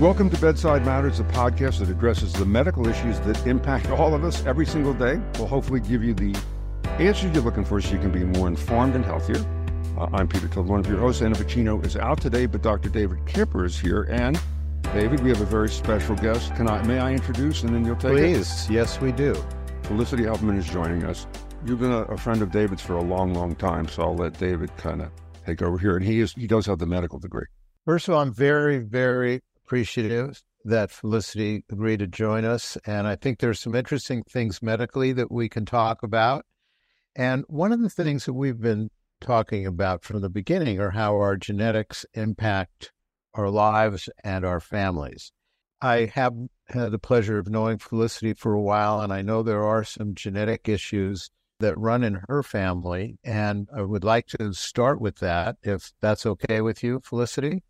Welcome 0.00 0.30
to 0.30 0.40
Bedside 0.40 0.86
Matters, 0.86 1.18
a 1.18 1.24
podcast 1.24 1.80
that 1.80 1.88
addresses 1.88 2.32
the 2.32 2.44
medical 2.44 2.86
issues 2.86 3.18
that 3.22 3.44
impact 3.48 3.90
all 3.90 4.14
of 4.14 4.22
us 4.22 4.46
every 4.46 4.64
single 4.64 4.94
day. 4.94 5.20
We'll 5.36 5.48
hopefully 5.48 5.80
give 5.80 6.04
you 6.04 6.14
the 6.14 6.40
answers 7.00 7.34
you're 7.34 7.42
looking 7.42 7.64
for 7.64 7.80
so 7.80 7.94
you 7.94 7.98
can 7.98 8.12
be 8.12 8.22
more 8.22 8.46
informed 8.46 8.94
and 8.94 9.04
healthier. 9.04 9.44
Uh, 9.98 10.06
I'm 10.12 10.28
Peter 10.28 10.46
Todd, 10.46 10.68
one 10.68 10.78
of 10.78 10.86
your 10.86 11.00
hosts. 11.00 11.20
Anna 11.20 11.34
Pacino 11.34 11.84
is 11.84 11.96
out 11.96 12.20
today, 12.20 12.46
but 12.46 12.62
Dr. 12.62 12.90
David 12.90 13.26
Kipper 13.26 13.64
is 13.64 13.76
here. 13.76 14.04
And 14.04 14.40
David, 14.82 15.18
we 15.18 15.30
have 15.30 15.40
a 15.40 15.46
very 15.46 15.68
special 15.68 16.14
guest. 16.14 16.54
Can 16.54 16.68
I, 16.68 16.80
may 16.86 17.00
I 17.00 17.10
introduce, 17.10 17.64
and 17.64 17.74
then 17.74 17.84
you'll 17.84 17.96
take 17.96 18.12
Please. 18.12 18.22
it? 18.22 18.66
Please, 18.66 18.70
yes, 18.70 19.00
we 19.00 19.10
do. 19.10 19.34
Felicity 19.82 20.26
Huffman 20.26 20.56
is 20.56 20.70
joining 20.70 21.02
us. 21.06 21.26
You've 21.66 21.80
been 21.80 21.90
a, 21.90 22.02
a 22.02 22.16
friend 22.16 22.40
of 22.40 22.52
David's 22.52 22.82
for 22.82 22.94
a 22.94 23.02
long, 23.02 23.34
long 23.34 23.56
time, 23.56 23.88
so 23.88 24.04
I'll 24.04 24.14
let 24.14 24.38
David 24.38 24.70
kind 24.76 25.02
of 25.02 25.10
take 25.44 25.60
over 25.60 25.76
here. 25.76 25.96
And 25.96 26.06
he 26.06 26.20
is 26.20 26.34
he 26.34 26.46
does 26.46 26.66
have 26.66 26.78
the 26.78 26.86
medical 26.86 27.18
degree. 27.18 27.46
First 27.84 28.06
of 28.06 28.14
all, 28.14 28.20
I'm 28.20 28.32
very, 28.32 28.78
very 28.78 29.40
appreciative 29.68 30.42
that 30.64 30.90
Felicity 30.90 31.62
agreed 31.70 31.98
to 31.98 32.06
join 32.06 32.46
us. 32.46 32.78
And 32.86 33.06
I 33.06 33.16
think 33.16 33.38
there's 33.38 33.60
some 33.60 33.74
interesting 33.74 34.22
things 34.22 34.62
medically 34.62 35.12
that 35.12 35.30
we 35.30 35.50
can 35.50 35.66
talk 35.66 36.02
about. 36.02 36.46
And 37.14 37.44
one 37.48 37.72
of 37.72 37.82
the 37.82 37.90
things 37.90 38.24
that 38.24 38.32
we've 38.32 38.60
been 38.60 38.88
talking 39.20 39.66
about 39.66 40.04
from 40.04 40.22
the 40.22 40.30
beginning 40.30 40.80
are 40.80 40.90
how 40.90 41.16
our 41.16 41.36
genetics 41.36 42.06
impact 42.14 42.92
our 43.34 43.50
lives 43.50 44.08
and 44.24 44.42
our 44.42 44.58
families. 44.58 45.32
I 45.82 46.10
have 46.14 46.32
had 46.68 46.92
the 46.92 46.98
pleasure 46.98 47.36
of 47.36 47.48
knowing 47.48 47.76
Felicity 47.76 48.32
for 48.32 48.54
a 48.54 48.62
while, 48.62 49.02
and 49.02 49.12
I 49.12 49.20
know 49.20 49.42
there 49.42 49.64
are 49.64 49.84
some 49.84 50.14
genetic 50.14 50.66
issues 50.66 51.30
that 51.60 51.78
run 51.78 52.02
in 52.02 52.22
her 52.28 52.42
family. 52.42 53.18
And 53.22 53.68
I 53.76 53.82
would 53.82 54.02
like 54.02 54.28
to 54.28 54.54
start 54.54 54.98
with 54.98 55.18
that, 55.18 55.56
if 55.62 55.92
that's 56.00 56.24
okay 56.24 56.62
with 56.62 56.82
you, 56.82 57.00
Felicity. 57.04 57.62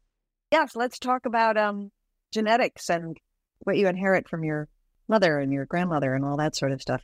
Yes, 0.51 0.75
let's 0.75 0.99
talk 0.99 1.27
about 1.27 1.57
um, 1.57 1.91
genetics 2.33 2.89
and 2.89 3.17
what 3.61 3.77
you 3.77 3.87
inherit 3.87 4.29
from 4.29 4.45
your 4.45 4.69
mother 5.09 5.39
and 5.39 5.53
your 5.53 5.67
grandmother 5.67 6.15
and 6.15 6.25
all 6.25 6.37
that 6.37 6.57
sort 6.57 6.73
of 6.73 6.81
stuff. 6.81 7.03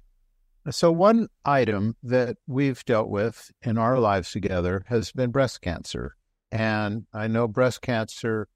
So, 0.71 0.91
one 0.91 1.29
item 1.45 1.97
that 2.03 2.39
we've 2.47 2.83
dealt 2.87 3.11
with 3.11 3.51
in 3.63 3.77
our 3.77 3.99
lives 3.99 4.33
together 4.33 4.83
has 4.87 5.13
been 5.13 5.31
breast 5.31 5.61
cancer. 5.61 6.17
And 6.51 7.07
I 7.13 7.27
know 7.27 7.47
breast 7.47 7.83
cancer 7.83 8.49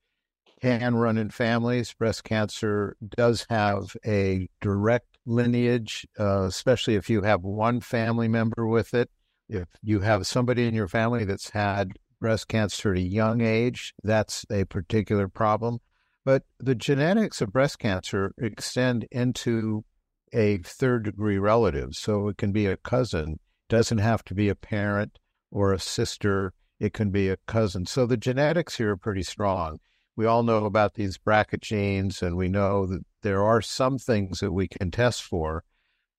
can 0.63 0.97
run 0.97 1.19
in 1.19 1.31
families. 1.31 1.93
Breast 1.93 2.25
cancer 2.25 2.97
does 3.17 3.47
have 3.51 3.95
a 4.07 4.49
direct 4.61 5.19
lineage, 5.27 6.07
uh, 6.19 6.45
especially 6.45 6.95
if 6.95 7.11
you 7.11 7.23
have 7.23 7.43
one 7.43 7.81
family 7.81 8.29
member 8.29 8.67
with 8.67 8.95
it. 8.95 9.11
If 9.49 9.69
you 9.83 10.01
have 10.01 10.27
somebody 10.27 10.67
in 10.67 10.75
your 10.75 10.89
family 10.89 11.25
that's 11.25 11.51
had 11.51 11.99
breast 12.21 12.49
cancer 12.49 12.93
at 12.93 12.99
a 12.99 13.03
young 13.03 13.41
age, 13.41 13.95
that's 14.03 14.45
a 14.51 14.65
particular 14.65 15.29
problem. 15.29 15.79
But 16.25 16.43
the 16.59 16.75
genetics 16.75 17.41
of 17.41 17.53
breast 17.53 17.79
cancer 17.79 18.33
extend 18.39 19.07
into 19.11 19.85
a 20.33 20.59
third 20.59 21.05
degree 21.05 21.39
relative. 21.39 21.95
So 21.95 22.29
it 22.29 22.37
can 22.37 22.53
be 22.53 22.67
a 22.67 22.77
cousin, 22.77 23.39
doesn't 23.69 23.99
have 23.99 24.25
to 24.25 24.35
be 24.35 24.49
a 24.49 24.55
parent 24.55 25.19
or 25.51 25.73
a 25.73 25.79
sister. 25.79 26.53
It 26.79 26.93
can 26.93 27.11
be 27.11 27.29
a 27.29 27.39
cousin. 27.47 27.87
So 27.87 28.07
the 28.07 28.17
genetics 28.17 28.77
here 28.77 28.91
are 28.91 28.97
pretty 28.97 29.23
strong. 29.23 29.79
We 30.17 30.27
all 30.27 30.43
know 30.43 30.65
about 30.65 30.95
these 30.95 31.17
BRCA 31.17 31.61
genes, 31.61 32.23
and 32.23 32.37
we 32.37 32.49
know 32.49 32.87
that 32.87 33.03
there 33.23 33.43
are 33.43 33.63
some 33.63 33.99
things 33.99 34.41
that 34.41 34.53
we 34.53 34.69
can 34.69 34.91
test 34.91 35.23
for. 35.23 35.65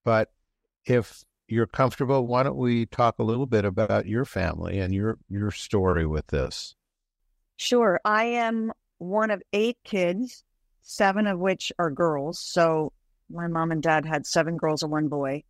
But 0.05 0.29
if 0.85 1.23
you're 1.51 1.67
comfortable, 1.67 2.27
why 2.27 2.43
don't 2.43 2.57
we 2.57 2.85
talk 2.85 3.19
a 3.19 3.23
little 3.23 3.45
bit 3.45 3.65
about 3.65 4.05
your 4.05 4.25
family 4.25 4.79
and 4.79 4.93
your 4.93 5.17
your 5.29 5.51
story 5.51 6.05
with 6.05 6.27
this? 6.27 6.75
Sure. 7.57 7.99
I 8.05 8.25
am 8.25 8.71
one 8.99 9.31
of 9.31 9.41
eight 9.53 9.77
kids, 9.83 10.43
seven 10.81 11.27
of 11.27 11.39
which 11.39 11.71
are 11.77 11.91
girls. 11.91 12.39
So 12.39 12.93
my 13.29 13.47
mom 13.47 13.71
and 13.71 13.83
dad 13.83 14.05
had 14.05 14.25
seven 14.25 14.57
girls 14.57 14.83
and 14.83 14.91
one 14.91 15.07
boy. 15.07 15.43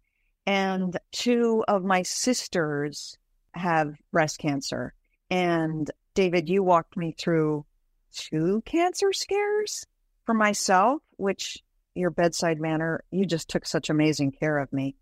And 0.45 0.97
two 1.11 1.64
of 1.67 1.84
my 1.84 2.02
sisters 2.02 3.18
have 3.53 3.96
breast 4.12 4.40
cancer. 4.40 4.94
And 5.29 5.90
David, 6.16 6.50
you 6.50 6.63
walked 6.63 6.97
me 6.97 7.13
through 7.18 7.66
two 8.12 8.63
cancer 8.66 9.13
scares 9.13 9.85
for 10.25 10.34
myself, 10.34 11.02
which 11.18 11.63
your 11.94 12.09
bedside 12.09 12.59
manner, 12.59 13.03
you 13.12 13.25
just 13.25 13.50
took 13.50 13.66
such 13.66 13.90
amazing 13.90 14.31
care 14.31 14.57
of 14.57 14.72
me. 14.73 14.96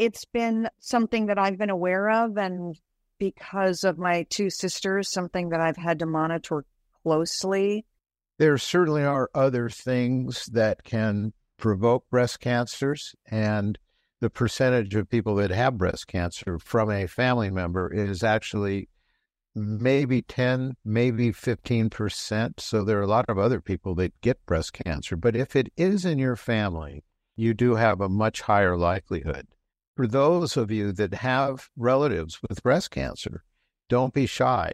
It's 0.00 0.24
been 0.24 0.66
something 0.78 1.26
that 1.26 1.38
I've 1.38 1.58
been 1.58 1.68
aware 1.68 2.08
of. 2.08 2.38
And 2.38 2.74
because 3.18 3.84
of 3.84 3.98
my 3.98 4.24
two 4.30 4.48
sisters, 4.48 5.12
something 5.12 5.50
that 5.50 5.60
I've 5.60 5.76
had 5.76 5.98
to 5.98 6.06
monitor 6.06 6.64
closely. 7.02 7.84
There 8.38 8.56
certainly 8.56 9.02
are 9.02 9.28
other 9.34 9.68
things 9.68 10.46
that 10.46 10.84
can 10.84 11.34
provoke 11.58 12.08
breast 12.08 12.40
cancers, 12.40 13.14
and 13.30 13.78
the 14.22 14.30
percentage 14.30 14.94
of 14.94 15.10
people 15.10 15.34
that 15.34 15.50
have 15.50 15.76
breast 15.76 16.06
cancer 16.06 16.58
from 16.58 16.90
a 16.90 17.06
family 17.06 17.50
member 17.50 17.92
is 17.92 18.22
actually 18.22 18.88
maybe 19.54 20.22
10, 20.22 20.76
maybe 20.82 21.30
15%. 21.30 22.58
So 22.58 22.84
there 22.84 22.98
are 23.00 23.02
a 23.02 23.06
lot 23.06 23.26
of 23.28 23.36
other 23.36 23.60
people 23.60 23.94
that 23.96 24.18
get 24.22 24.46
breast 24.46 24.72
cancer. 24.72 25.14
But 25.14 25.36
if 25.36 25.54
it 25.54 25.70
is 25.76 26.06
in 26.06 26.18
your 26.18 26.36
family, 26.36 27.04
you 27.36 27.52
do 27.52 27.74
have 27.74 28.00
a 28.00 28.08
much 28.08 28.40
higher 28.40 28.78
likelihood. 28.78 29.46
For 30.00 30.06
those 30.06 30.56
of 30.56 30.70
you 30.70 30.92
that 30.92 31.12
have 31.12 31.68
relatives 31.76 32.40
with 32.48 32.62
breast 32.62 32.90
cancer, 32.90 33.44
don't 33.90 34.14
be 34.14 34.24
shy. 34.24 34.72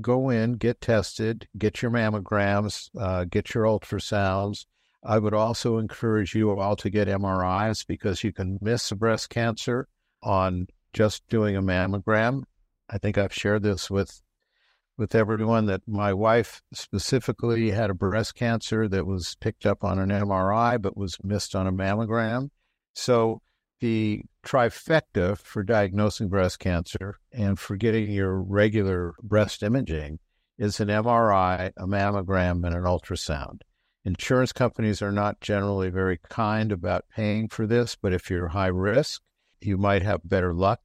Go 0.00 0.30
in, 0.30 0.54
get 0.54 0.80
tested, 0.80 1.46
get 1.56 1.80
your 1.80 1.92
mammograms, 1.92 2.90
uh, 2.98 3.22
get 3.22 3.54
your 3.54 3.66
ultrasounds. 3.66 4.66
I 5.04 5.20
would 5.20 5.32
also 5.32 5.78
encourage 5.78 6.34
you 6.34 6.58
all 6.58 6.74
to 6.74 6.90
get 6.90 7.06
MRIs 7.06 7.86
because 7.86 8.24
you 8.24 8.32
can 8.32 8.58
miss 8.60 8.90
breast 8.90 9.30
cancer 9.30 9.86
on 10.24 10.66
just 10.92 11.22
doing 11.28 11.54
a 11.54 11.62
mammogram. 11.62 12.42
I 12.90 12.98
think 12.98 13.16
I've 13.16 13.32
shared 13.32 13.62
this 13.62 13.88
with 13.88 14.20
with 14.96 15.14
everyone 15.14 15.66
that 15.66 15.82
my 15.86 16.12
wife 16.12 16.62
specifically 16.72 17.70
had 17.70 17.90
a 17.90 17.94
breast 17.94 18.34
cancer 18.34 18.88
that 18.88 19.06
was 19.06 19.36
picked 19.36 19.66
up 19.66 19.84
on 19.84 20.00
an 20.00 20.08
MRI 20.08 20.82
but 20.82 20.96
was 20.96 21.16
missed 21.22 21.54
on 21.54 21.68
a 21.68 21.72
mammogram. 21.72 22.50
So 22.96 23.40
the 23.80 24.22
trifecta 24.44 25.38
for 25.38 25.62
diagnosing 25.62 26.28
breast 26.28 26.58
cancer 26.58 27.18
and 27.32 27.58
for 27.58 27.76
getting 27.76 28.10
your 28.10 28.40
regular 28.40 29.14
breast 29.22 29.62
imaging 29.62 30.18
is 30.58 30.80
an 30.80 30.88
MRI, 30.88 31.72
a 31.76 31.86
mammogram, 31.86 32.66
and 32.66 32.74
an 32.74 32.82
ultrasound. 32.82 33.60
Insurance 34.04 34.52
companies 34.52 35.02
are 35.02 35.12
not 35.12 35.40
generally 35.40 35.90
very 35.90 36.18
kind 36.28 36.72
about 36.72 37.04
paying 37.14 37.48
for 37.48 37.66
this, 37.66 37.94
but 37.94 38.12
if 38.12 38.30
you're 38.30 38.48
high 38.48 38.66
risk, 38.66 39.20
you 39.60 39.76
might 39.76 40.02
have 40.02 40.20
better 40.24 40.54
luck. 40.54 40.80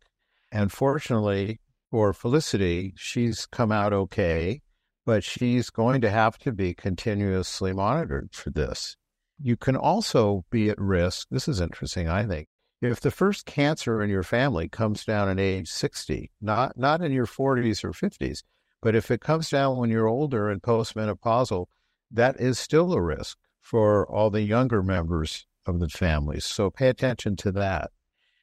And 0.52 0.72
fortunately 0.72 1.60
for 1.90 2.14
Felicity, 2.14 2.94
she's 2.96 3.46
come 3.46 3.72
out 3.72 3.94
okay, 3.94 4.62
but 5.06 5.24
she's 5.24 5.70
going 5.70 6.02
to 6.02 6.10
have 6.10 6.38
to 6.40 6.52
be 6.52 6.74
continuously 6.74 7.74
monitored 7.74 8.30
for 8.34 8.50
this. 8.50 8.98
You 9.40 9.58
can 9.58 9.76
also 9.76 10.46
be 10.52 10.70
at 10.70 10.80
risk. 10.80 11.28
This 11.30 11.48
is 11.48 11.62
interesting, 11.62 12.08
I 12.08 12.26
think. 12.26 12.48
If 12.84 13.00
the 13.00 13.12
first 13.12 13.46
cancer 13.46 14.02
in 14.02 14.10
your 14.10 14.24
family 14.24 14.68
comes 14.68 15.06
down 15.06 15.30
at 15.30 15.40
age 15.40 15.70
60, 15.70 16.32
not, 16.42 16.78
not 16.78 17.02
in 17.02 17.14
your 17.14 17.26
40s 17.26 17.82
or 17.82 17.92
50s, 17.92 18.44
but 18.82 18.94
if 18.94 19.10
it 19.10 19.22
comes 19.22 19.50
down 19.50 19.78
when 19.78 19.90
you're 19.90 20.10
older 20.10 20.50
and 20.50 20.62
postmenopausal, 20.62 21.68
that 22.12 22.40
is 22.42 22.60
still 22.60 22.92
a 22.92 23.02
risk 23.02 23.38
for 23.62 24.06
all 24.12 24.30
the 24.30 24.42
younger 24.42 24.84
members 24.84 25.48
of 25.66 25.80
the 25.80 25.88
family. 25.88 26.42
So 26.42 26.70
pay 26.70 26.90
attention 26.90 27.38
to 27.38 27.54
that. 27.54 27.92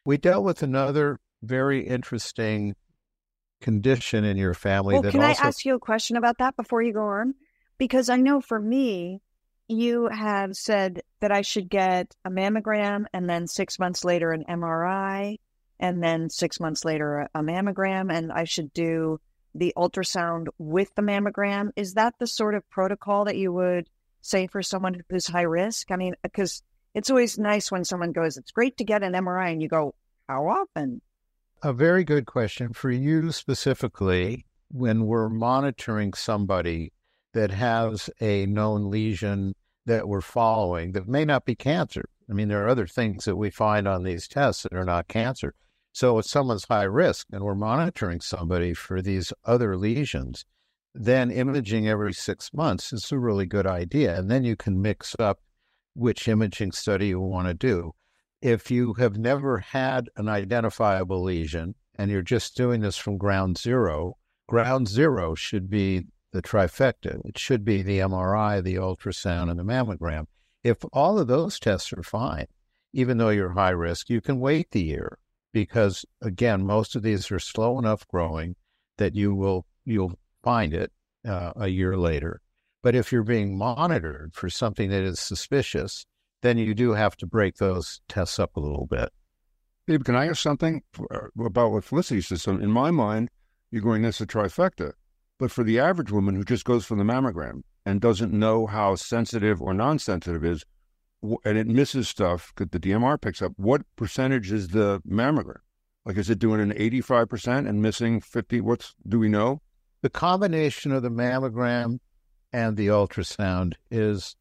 We 0.06 0.17
dealt 0.17 0.45
with 0.45 0.62
another 0.62 1.19
very 1.43 1.87
interesting 1.87 2.77
condition 3.61 4.25
in 4.25 4.39
your 4.39 4.55
family. 4.55 4.95
Well, 4.95 5.03
can 5.03 5.21
also... 5.22 5.43
I 5.43 5.47
ask 5.47 5.67
you 5.67 5.75
a 5.75 5.78
question 5.78 6.17
about 6.17 6.39
that 6.39 6.57
before 6.57 6.81
you 6.81 6.95
go 6.95 7.05
on? 7.05 7.34
Because 7.77 8.09
I 8.09 8.17
know 8.17 8.41
for 8.41 8.59
me, 8.59 9.21
you 9.71 10.09
have 10.09 10.57
said 10.57 11.03
that 11.21 11.31
I 11.33 11.43
should 11.43 11.69
get 11.69 12.15
a 12.25 12.31
mammogram 12.31 13.05
and 13.13 13.28
then 13.28 13.47
six 13.47 13.78
months 13.78 14.05
later 14.05 14.33
an 14.33 14.45
MRI 14.49 15.39
and 15.78 16.03
then 16.03 16.28
six 16.28 16.61
months 16.61 16.84
later 16.84 17.28
a 17.34 17.41
mammogram, 17.41 18.13
and 18.13 18.31
I 18.31 18.45
should 18.45 18.72
do 18.72 19.19
the 19.55 19.72
ultrasound 19.77 20.49
with 20.59 20.95
the 20.95 21.03
mammogram. 21.03 21.71
Is 21.77 21.95
that 21.95 22.15
the 22.19 22.27
sort 22.27 22.55
of 22.55 22.69
protocol 22.69 23.25
that 23.25 23.37
you 23.37 23.53
would 23.53 23.89
say 24.21 24.47
for 24.47 24.63
someone 24.63 25.03
who's 25.09 25.27
high 25.27 25.43
risk? 25.43 25.91
I 25.91 25.97
mean, 25.97 26.15
because 26.22 26.63
it's 26.95 27.09
always 27.09 27.39
nice 27.39 27.71
when 27.71 27.84
someone 27.84 28.13
goes, 28.13 28.37
it's 28.37 28.51
great 28.51 28.77
to 28.77 28.84
get 28.84 29.03
an 29.03 29.15
MRI, 29.15 29.53
and 29.53 29.63
you 29.63 29.69
go, 29.69 29.95
how 30.28 30.49
often? 30.49 31.01
A 31.63 31.72
very 31.72 32.05
good 32.05 32.27
question 32.27 32.72
for 32.72 32.91
you 32.91 33.33
specifically. 33.33 34.45
When 34.72 35.07
we're 35.07 35.28
monitoring 35.28 36.13
somebody 36.13 36.93
that 37.33 37.51
has 37.51 38.11
a 38.21 38.47
known 38.47 38.91
lesion 38.91 39.55
that 39.86 40.09
we're 40.09 40.21
following 40.21 40.92
that 40.92 41.09
may 41.09 41.24
not 41.24 41.44
be 41.44 41.54
cancer. 41.54 42.04
I 42.28 42.32
mean, 42.32 42.48
there 42.48 42.65
are 42.65 42.68
other 42.68 42.86
things 42.86 43.24
that 43.24 43.36
we 43.36 43.50
find 43.50 43.88
on 43.88 44.04
these 44.04 44.28
tests 44.28 44.62
that 44.62 44.74
are 44.74 44.84
not 44.84 45.09
cancer. 45.09 45.54
So 45.92 46.18
if 46.18 46.27
someone's 46.27 46.66
high 46.68 46.84
risk 46.84 47.27
and 47.32 47.42
we're 47.42 47.54
monitoring 47.54 48.21
somebody 48.21 48.74
for 48.74 49.03
these 49.03 49.32
other 49.44 49.77
lesions, 49.77 50.44
then 50.94 51.30
imaging 51.30 51.88
every 51.88 52.12
six 52.12 52.53
months 52.53 52.92
is 52.92 53.10
a 53.10 53.18
really 53.18 53.47
good 53.47 53.66
idea. 53.66 54.16
And 54.16 54.30
then 54.30 54.44
you 54.44 54.56
can 54.56 54.80
mix 54.80 55.16
up 55.18 55.41
which 55.94 56.28
imaging 56.28 56.72
study 56.72 57.09
you 57.09 57.21
want 57.21 57.48
to 57.48 57.54
do. 57.54 57.92
If 58.41 58.71
you 58.71 58.94
have 58.94 59.18
never 59.18 59.59
had 59.59 60.09
an 60.16 60.28
identifiable 60.28 61.22
lesion 61.22 61.74
and 61.97 62.10
you're 62.10 62.22
just 62.22 62.56
doing 62.56 62.80
this 62.80 62.97
from 62.97 63.18
ground 63.18 63.59
zero, 63.59 64.16
ground 64.48 64.88
zero 64.88 65.34
should 65.34 65.68
be 65.68 66.06
the 66.32 66.42
trifecta. 66.42 67.21
It 67.24 67.38
should 67.38 67.65
be 67.65 67.82
the 67.82 67.98
MRI, 67.98 68.62
the 68.62 68.77
ultrasound, 68.77 69.50
and 69.50 69.59
the 69.59 69.65
mammogram. 69.65 70.27
If 70.62 70.78
all 70.92 71.18
of 71.18 71.27
those 71.27 71.59
tests 71.59 71.92
are 71.92 72.03
fine, 72.03 72.47
even 72.92 73.18
though 73.18 73.30
you're 73.30 73.53
high 73.53 73.71
risk, 73.71 74.10
you 74.10 74.21
can 74.21 74.41
wait 74.41 74.71
the 74.71 74.82
year 74.82 75.18
because 75.53 76.04
again, 76.21 76.65
most 76.65 76.94
of 76.94 77.03
these 77.03 77.30
are 77.30 77.38
slow 77.38 77.78
enough 77.78 78.06
growing 78.09 78.56
that 78.98 79.15
you 79.15 79.34
will 79.34 79.66
you'll 79.84 80.18
find 80.42 80.74
it 80.74 80.92
uh, 81.27 81.53
a 81.56 81.68
year 81.68 81.97
later. 81.97 82.41
But 82.83 82.94
if 82.94 83.12
you're 83.12 83.22
being 83.22 83.59
monitored 83.59 84.34
for 84.34 84.48
something 84.48 84.91
that 84.91 85.03
is 85.03 85.21
suspicious, 85.21 86.06
then 86.42 86.56
you 86.59 86.74
do 86.74 86.92
have 86.92 87.16
to 87.18 87.26
break 87.26 87.56
those 87.56 88.00
tests 88.09 88.38
up 88.38 88.56
a 88.56 88.60
little 88.60 88.86
bit. 88.86 89.10
Babe, 89.86 90.04
can 90.04 90.15
I 90.15 90.28
ask 90.28 90.38
something 90.38 90.83
about 91.38 91.72
what 91.72 91.84
Felicity 91.84 92.21
says? 92.21 92.47
In 92.47 92.71
my 92.71 92.91
mind, 92.91 93.28
you're 93.71 93.83
going, 93.83 94.03
this 94.03 94.21
a 94.21 94.26
trifecta. 94.26 94.92
But 95.41 95.51
for 95.51 95.65
the 95.65 95.78
average 95.78 96.13
woman 96.13 96.37
who 96.37 96.45
just 96.45 96.66
goes 96.66 96.84
for 96.84 96.97
the 96.97 97.03
mammogram 97.03 97.63
and 97.87 97.98
doesn't 97.98 98.31
know 98.31 98.66
how 98.66 98.95
sensitive 98.95 99.63
or 99.63 99.72
non 99.72 99.98
sensitive 99.98 100.45
is, 100.45 100.66
and 101.22 101.57
it 101.57 101.66
misses 101.66 102.10
stuff 102.10 102.53
that 102.57 102.72
the 102.72 102.78
DMR 102.78 103.19
picks 103.19 103.41
up, 103.41 103.53
what 103.57 103.81
percentage 103.97 104.53
is 104.53 104.69
the 104.69 105.01
mammogram? 105.09 105.63
Like, 106.04 106.19
is 106.19 106.28
it 106.28 106.39
doing 106.39 106.60
an 106.60 106.75
85% 106.75 107.66
and 107.66 107.81
missing 107.81 108.21
50? 108.21 108.60
What's, 108.60 108.95
do 109.09 109.19
we 109.19 109.31
know? 109.31 109.63
The 110.03 110.10
combination 110.10 110.92
of 110.92 111.03
the 111.03 111.10
mammogram 111.10 112.01
and 112.53 112.77
the 112.77 112.89
ultrasound 112.89 113.75
is 113.91 114.36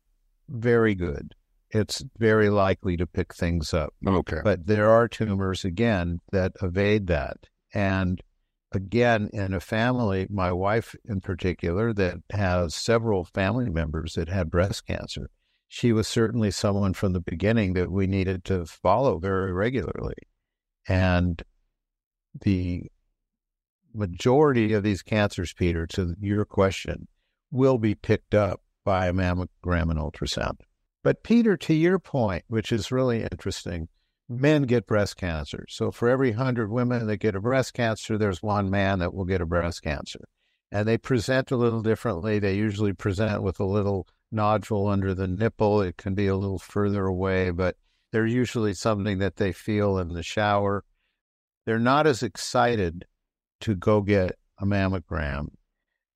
very 0.49 0.95
good. 0.95 1.33
It's 1.71 2.03
very 2.17 2.49
likely 2.49 2.97
to 2.97 3.07
pick 3.07 3.33
things 3.33 3.73
up. 3.73 3.93
Okay. 4.05 4.41
But 4.43 4.67
there 4.67 4.89
are 4.89 5.07
tumors, 5.07 5.63
again, 5.63 6.19
that 6.33 6.53
evade 6.61 7.07
that. 7.07 7.37
And 7.73 8.21
again, 8.71 9.29
in 9.33 9.53
a 9.53 9.59
family, 9.59 10.27
my 10.29 10.51
wife 10.51 10.95
in 11.05 11.21
particular, 11.21 11.93
that 11.93 12.17
has 12.31 12.75
several 12.75 13.25
family 13.25 13.69
members 13.69 14.13
that 14.13 14.29
had 14.29 14.51
breast 14.51 14.85
cancer, 14.85 15.29
she 15.67 15.93
was 15.93 16.07
certainly 16.07 16.51
someone 16.51 16.93
from 16.93 17.13
the 17.13 17.19
beginning 17.19 17.73
that 17.73 17.91
we 17.91 18.07
needed 18.07 18.43
to 18.45 18.65
follow 18.65 19.19
very 19.19 19.53
regularly. 19.53 20.15
And 20.87 21.41
the 22.41 22.87
majority 23.93 24.73
of 24.73 24.83
these 24.83 25.03
cancers, 25.03 25.53
Peter, 25.53 25.85
to 25.87 26.15
your 26.19 26.45
question, 26.45 27.07
will 27.51 27.77
be 27.77 27.95
picked 27.95 28.33
up 28.33 28.61
by 28.83 29.07
a 29.07 29.13
mammogram 29.13 29.91
and 29.91 29.99
ultrasound. 29.99 30.57
But, 31.03 31.23
Peter, 31.23 31.55
to 31.57 31.73
your 31.73 31.99
point, 31.99 32.45
which 32.47 32.71
is 32.71 32.91
really 32.91 33.23
interesting, 33.23 33.87
men 34.29 34.63
get 34.63 34.85
breast 34.85 35.17
cancer. 35.17 35.65
So, 35.67 35.91
for 35.91 36.07
every 36.07 36.29
100 36.29 36.69
women 36.71 37.07
that 37.07 37.17
get 37.17 37.35
a 37.35 37.41
breast 37.41 37.73
cancer, 37.73 38.17
there's 38.17 38.43
one 38.43 38.69
man 38.69 38.99
that 38.99 39.13
will 39.13 39.25
get 39.25 39.41
a 39.41 39.45
breast 39.45 39.81
cancer. 39.81 40.21
And 40.71 40.87
they 40.87 40.97
present 40.99 41.49
a 41.51 41.57
little 41.57 41.81
differently. 41.81 42.37
They 42.37 42.55
usually 42.55 42.93
present 42.93 43.41
with 43.41 43.59
a 43.59 43.65
little 43.65 44.07
nodule 44.31 44.87
under 44.87 45.15
the 45.15 45.27
nipple. 45.27 45.81
It 45.81 45.97
can 45.97 46.13
be 46.13 46.27
a 46.27 46.37
little 46.37 46.59
further 46.59 47.05
away, 47.07 47.49
but 47.49 47.75
they're 48.11 48.27
usually 48.27 48.75
something 48.75 49.17
that 49.17 49.37
they 49.37 49.51
feel 49.51 49.97
in 49.97 50.09
the 50.09 50.23
shower. 50.23 50.83
They're 51.65 51.79
not 51.79 52.05
as 52.05 52.21
excited 52.21 53.05
to 53.61 53.75
go 53.75 54.01
get 54.01 54.37
a 54.59 54.65
mammogram 54.65 55.47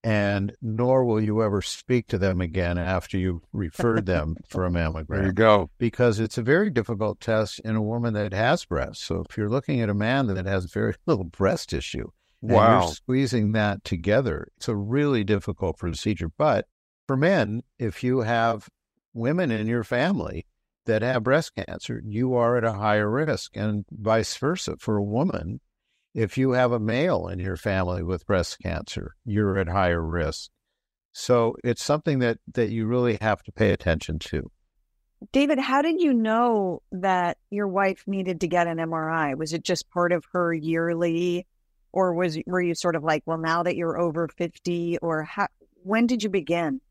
and 0.03 0.53
nor 0.61 1.05
will 1.05 1.21
you 1.21 1.41
ever 1.41 1.61
speak 1.61 2.07
to 2.07 2.17
them 2.17 2.41
again 2.41 2.77
after 2.77 3.17
you've 3.17 3.43
referred 3.53 4.05
them 4.05 4.35
for 4.47 4.65
a 4.65 4.69
mammogram. 4.69 5.07
There 5.07 5.25
you 5.27 5.31
go. 5.31 5.69
Because 5.77 6.19
it's 6.19 6.37
a 6.37 6.41
very 6.41 6.69
difficult 6.69 7.21
test 7.21 7.59
in 7.59 7.75
a 7.75 7.81
woman 7.81 8.13
that 8.15 8.33
has 8.33 8.65
breasts. 8.65 9.05
So 9.05 9.23
if 9.27 9.37
you're 9.37 9.49
looking 9.49 9.79
at 9.81 9.89
a 9.89 9.93
man 9.93 10.27
that 10.27 10.45
has 10.45 10.65
very 10.65 10.95
little 11.05 11.23
breast 11.23 11.69
tissue, 11.69 12.09
wow. 12.41 12.81
you're 12.81 12.91
squeezing 12.91 13.53
that 13.53 13.85
together, 13.85 14.49
it's 14.57 14.67
a 14.67 14.75
really 14.75 15.23
difficult 15.23 15.77
procedure. 15.77 16.29
But 16.37 16.67
for 17.07 17.15
men, 17.15 17.63
if 17.79 18.03
you 18.03 18.21
have 18.21 18.67
women 19.13 19.51
in 19.51 19.67
your 19.67 19.85
family 19.85 20.45
that 20.85 21.01
have 21.01 21.23
breast 21.23 21.53
cancer, 21.55 22.01
you 22.05 22.33
are 22.33 22.57
at 22.57 22.65
a 22.65 22.73
higher 22.73 23.09
risk, 23.09 23.55
and 23.55 23.85
vice 23.89 24.35
versa. 24.35 24.75
For 24.79 24.97
a 24.97 25.03
woman, 25.03 25.61
if 26.13 26.37
you 26.37 26.51
have 26.51 26.71
a 26.71 26.79
male 26.79 27.27
in 27.27 27.39
your 27.39 27.57
family 27.57 28.03
with 28.03 28.25
breast 28.25 28.59
cancer, 28.61 29.15
you're 29.25 29.57
at 29.57 29.67
higher 29.67 30.01
risk. 30.01 30.49
So 31.11 31.55
it's 31.63 31.83
something 31.83 32.19
that, 32.19 32.39
that 32.53 32.69
you 32.69 32.85
really 32.85 33.17
have 33.21 33.43
to 33.43 33.51
pay 33.51 33.71
attention 33.71 34.19
to. 34.19 34.51
David, 35.31 35.59
how 35.59 35.81
did 35.81 36.01
you 36.01 36.13
know 36.13 36.81
that 36.91 37.37
your 37.49 37.67
wife 37.67 38.03
needed 38.07 38.41
to 38.41 38.47
get 38.47 38.67
an 38.67 38.77
MRI? 38.77 39.37
Was 39.37 39.53
it 39.53 39.63
just 39.63 39.89
part 39.89 40.11
of 40.11 40.25
her 40.33 40.53
yearly, 40.53 41.47
or 41.91 42.13
was 42.13 42.37
were 42.45 42.61
you 42.61 42.75
sort 42.75 42.95
of 42.95 43.03
like, 43.03 43.23
well, 43.25 43.37
now 43.37 43.63
that 43.63 43.77
you're 43.77 43.97
over 43.97 44.27
fifty, 44.27 44.97
or 44.97 45.23
how, 45.23 45.47
when 45.83 46.07
did 46.07 46.23
you 46.23 46.29
begin? 46.29 46.81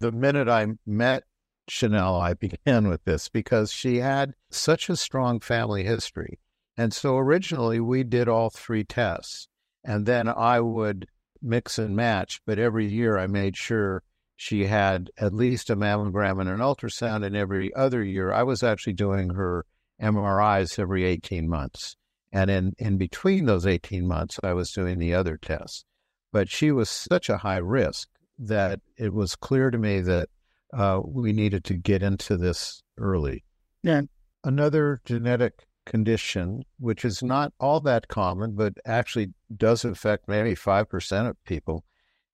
The 0.00 0.12
minute 0.12 0.48
I 0.48 0.66
met 0.86 1.24
Chanel, 1.68 2.16
I 2.16 2.32
began 2.34 2.88
with 2.88 3.04
this 3.04 3.28
because 3.28 3.70
she 3.70 3.98
had 3.98 4.34
such 4.50 4.88
a 4.88 4.96
strong 4.96 5.40
family 5.40 5.84
history. 5.84 6.38
And 6.76 6.92
so 6.92 7.16
originally 7.16 7.80
we 7.80 8.04
did 8.04 8.28
all 8.28 8.50
three 8.50 8.84
tests. 8.84 9.48
And 9.84 10.04
then 10.04 10.28
I 10.28 10.60
would 10.60 11.06
mix 11.40 11.78
and 11.78 11.94
match, 11.94 12.40
but 12.44 12.58
every 12.58 12.86
year 12.86 13.18
I 13.18 13.26
made 13.26 13.56
sure 13.56 14.02
she 14.36 14.66
had 14.66 15.10
at 15.16 15.32
least 15.32 15.70
a 15.70 15.76
mammogram 15.76 16.40
and 16.40 16.48
an 16.48 16.58
ultrasound. 16.58 17.24
And 17.24 17.36
every 17.36 17.72
other 17.74 18.02
year 18.02 18.32
I 18.32 18.42
was 18.42 18.62
actually 18.62 18.94
doing 18.94 19.30
her 19.30 19.64
MRIs 20.00 20.78
every 20.78 21.04
18 21.04 21.48
months. 21.48 21.96
And 22.32 22.50
in, 22.50 22.72
in 22.78 22.98
between 22.98 23.46
those 23.46 23.66
18 23.66 24.06
months, 24.06 24.38
I 24.42 24.52
was 24.52 24.72
doing 24.72 24.98
the 24.98 25.14
other 25.14 25.38
tests. 25.38 25.84
But 26.32 26.50
she 26.50 26.70
was 26.70 26.90
such 26.90 27.30
a 27.30 27.38
high 27.38 27.58
risk 27.58 28.08
that 28.38 28.80
it 28.98 29.14
was 29.14 29.36
clear 29.36 29.70
to 29.70 29.78
me 29.78 30.00
that 30.00 30.28
uh, 30.74 31.00
we 31.02 31.32
needed 31.32 31.64
to 31.64 31.74
get 31.74 32.02
into 32.02 32.36
this 32.36 32.82
early. 32.98 33.44
Yeah. 33.82 34.02
Another 34.44 35.00
genetic 35.04 35.65
condition, 35.86 36.64
which 36.78 37.04
is 37.04 37.22
not 37.22 37.52
all 37.58 37.80
that 37.80 38.08
common, 38.08 38.54
but 38.54 38.74
actually 38.84 39.32
does 39.56 39.84
affect 39.84 40.28
maybe 40.28 40.54
5% 40.54 41.28
of 41.28 41.44
people, 41.44 41.84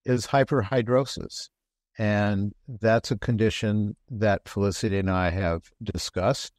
is 0.04 0.26
hyperhidrosis. 0.26 1.50
And 1.99 2.52
that's 2.66 3.10
a 3.10 3.19
condition 3.19 3.94
that 4.10 4.49
Felicity 4.49 4.98
and 4.98 5.10
I 5.10 5.31
have 5.31 5.70
discussed. 5.82 6.53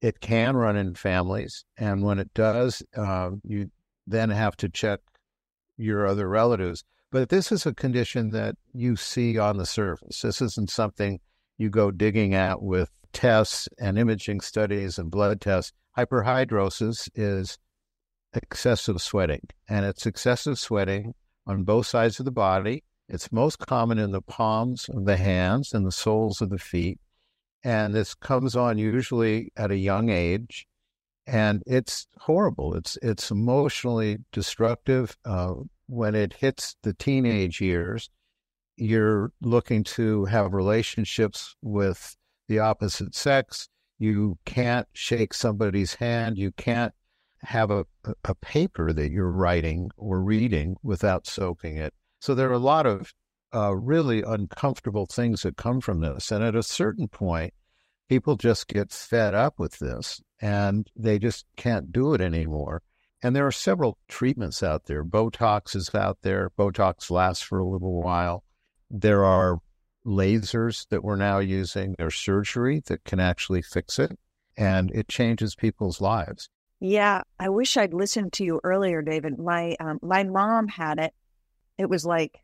It 0.00 0.20
can 0.20 0.56
run 0.56 0.76
in 0.76 0.94
families. 0.94 1.64
And 1.76 2.02
when 2.02 2.18
it 2.18 2.32
does, 2.34 2.82
uh, 2.96 3.30
you 3.42 3.70
then 4.06 4.30
have 4.30 4.56
to 4.58 4.68
check 4.68 5.00
your 5.76 6.06
other 6.06 6.28
relatives. 6.28 6.84
But 7.10 7.30
this 7.30 7.50
is 7.50 7.64
a 7.64 7.74
condition 7.74 8.30
that 8.30 8.56
you 8.74 8.94
see 8.96 9.38
on 9.38 9.56
the 9.56 9.66
surface. 9.66 10.20
This 10.20 10.42
isn't 10.42 10.70
something 10.70 11.18
you 11.56 11.70
go 11.70 11.90
digging 11.90 12.34
at 12.34 12.62
with 12.62 12.90
tests 13.12 13.68
and 13.78 13.98
imaging 13.98 14.40
studies 14.40 14.98
and 14.98 15.10
blood 15.10 15.40
tests 15.40 15.72
hyperhidrosis 15.98 17.08
is 17.14 17.58
excessive 18.32 19.00
sweating, 19.00 19.48
and 19.68 19.84
it's 19.84 20.06
excessive 20.06 20.58
sweating 20.58 21.14
on 21.46 21.64
both 21.64 21.86
sides 21.86 22.18
of 22.18 22.24
the 22.24 22.30
body. 22.30 22.84
It's 23.08 23.32
most 23.32 23.58
common 23.58 23.98
in 23.98 24.12
the 24.12 24.22
palms 24.22 24.88
of 24.88 25.06
the 25.06 25.16
hands 25.16 25.72
and 25.72 25.86
the 25.86 25.92
soles 25.92 26.40
of 26.40 26.50
the 26.50 26.58
feet. 26.58 27.00
And 27.64 27.94
this 27.94 28.14
comes 28.14 28.54
on 28.54 28.78
usually 28.78 29.50
at 29.56 29.70
a 29.70 29.76
young 29.76 30.10
age. 30.10 30.66
And 31.26 31.62
it's 31.66 32.06
horrible. 32.18 32.74
It's 32.74 32.96
it's 33.02 33.30
emotionally 33.30 34.18
destructive. 34.32 35.16
Uh, 35.24 35.54
when 35.86 36.14
it 36.14 36.34
hits 36.34 36.76
the 36.82 36.94
teenage 36.94 37.60
years, 37.60 38.08
you're 38.76 39.32
looking 39.42 39.84
to 39.84 40.24
have 40.26 40.54
relationships 40.54 41.54
with 41.60 42.16
the 42.48 42.60
opposite 42.60 43.14
sex 43.14 43.68
you 43.98 44.38
can't 44.44 44.86
shake 44.92 45.34
somebody's 45.34 45.94
hand. 45.94 46.38
You 46.38 46.52
can't 46.52 46.92
have 47.42 47.70
a, 47.70 47.84
a 48.24 48.34
paper 48.36 48.92
that 48.92 49.10
you're 49.10 49.30
writing 49.30 49.90
or 49.96 50.20
reading 50.20 50.76
without 50.82 51.26
soaking 51.26 51.76
it. 51.76 51.94
So 52.20 52.34
there 52.34 52.48
are 52.50 52.54
a 52.54 52.58
lot 52.58 52.86
of 52.86 53.12
uh, 53.54 53.74
really 53.74 54.22
uncomfortable 54.22 55.06
things 55.06 55.42
that 55.42 55.56
come 55.56 55.80
from 55.80 56.00
this. 56.00 56.30
And 56.30 56.44
at 56.44 56.54
a 56.54 56.62
certain 56.62 57.08
point, 57.08 57.54
people 58.08 58.36
just 58.36 58.68
get 58.68 58.90
fed 58.90 59.34
up 59.34 59.58
with 59.58 59.78
this 59.78 60.20
and 60.40 60.88
they 60.96 61.18
just 61.18 61.44
can't 61.56 61.92
do 61.92 62.14
it 62.14 62.20
anymore. 62.20 62.82
And 63.22 63.34
there 63.34 63.46
are 63.46 63.52
several 63.52 63.98
treatments 64.08 64.62
out 64.62 64.84
there. 64.84 65.04
Botox 65.04 65.74
is 65.74 65.92
out 65.94 66.18
there. 66.22 66.50
Botox 66.50 67.10
lasts 67.10 67.42
for 67.42 67.58
a 67.58 67.66
little 67.66 68.00
while. 68.00 68.44
There 68.90 69.24
are 69.24 69.58
lasers 70.08 70.88
that 70.88 71.04
we're 71.04 71.16
now 71.16 71.38
using, 71.38 71.94
there's 71.98 72.16
surgery 72.16 72.82
that 72.86 73.04
can 73.04 73.20
actually 73.20 73.62
fix 73.62 73.98
it, 73.98 74.18
and 74.56 74.90
it 74.92 75.08
changes 75.08 75.54
people's 75.54 76.00
lives. 76.00 76.48
Yeah, 76.80 77.22
I 77.38 77.48
wish 77.50 77.76
I'd 77.76 77.92
listened 77.92 78.32
to 78.34 78.44
you 78.44 78.60
earlier, 78.64 79.02
David. 79.02 79.38
My 79.38 79.76
um, 79.80 79.98
my 80.02 80.24
mom 80.24 80.68
had 80.68 80.98
it. 80.98 81.12
It 81.76 81.90
was 81.90 82.04
like 82.06 82.40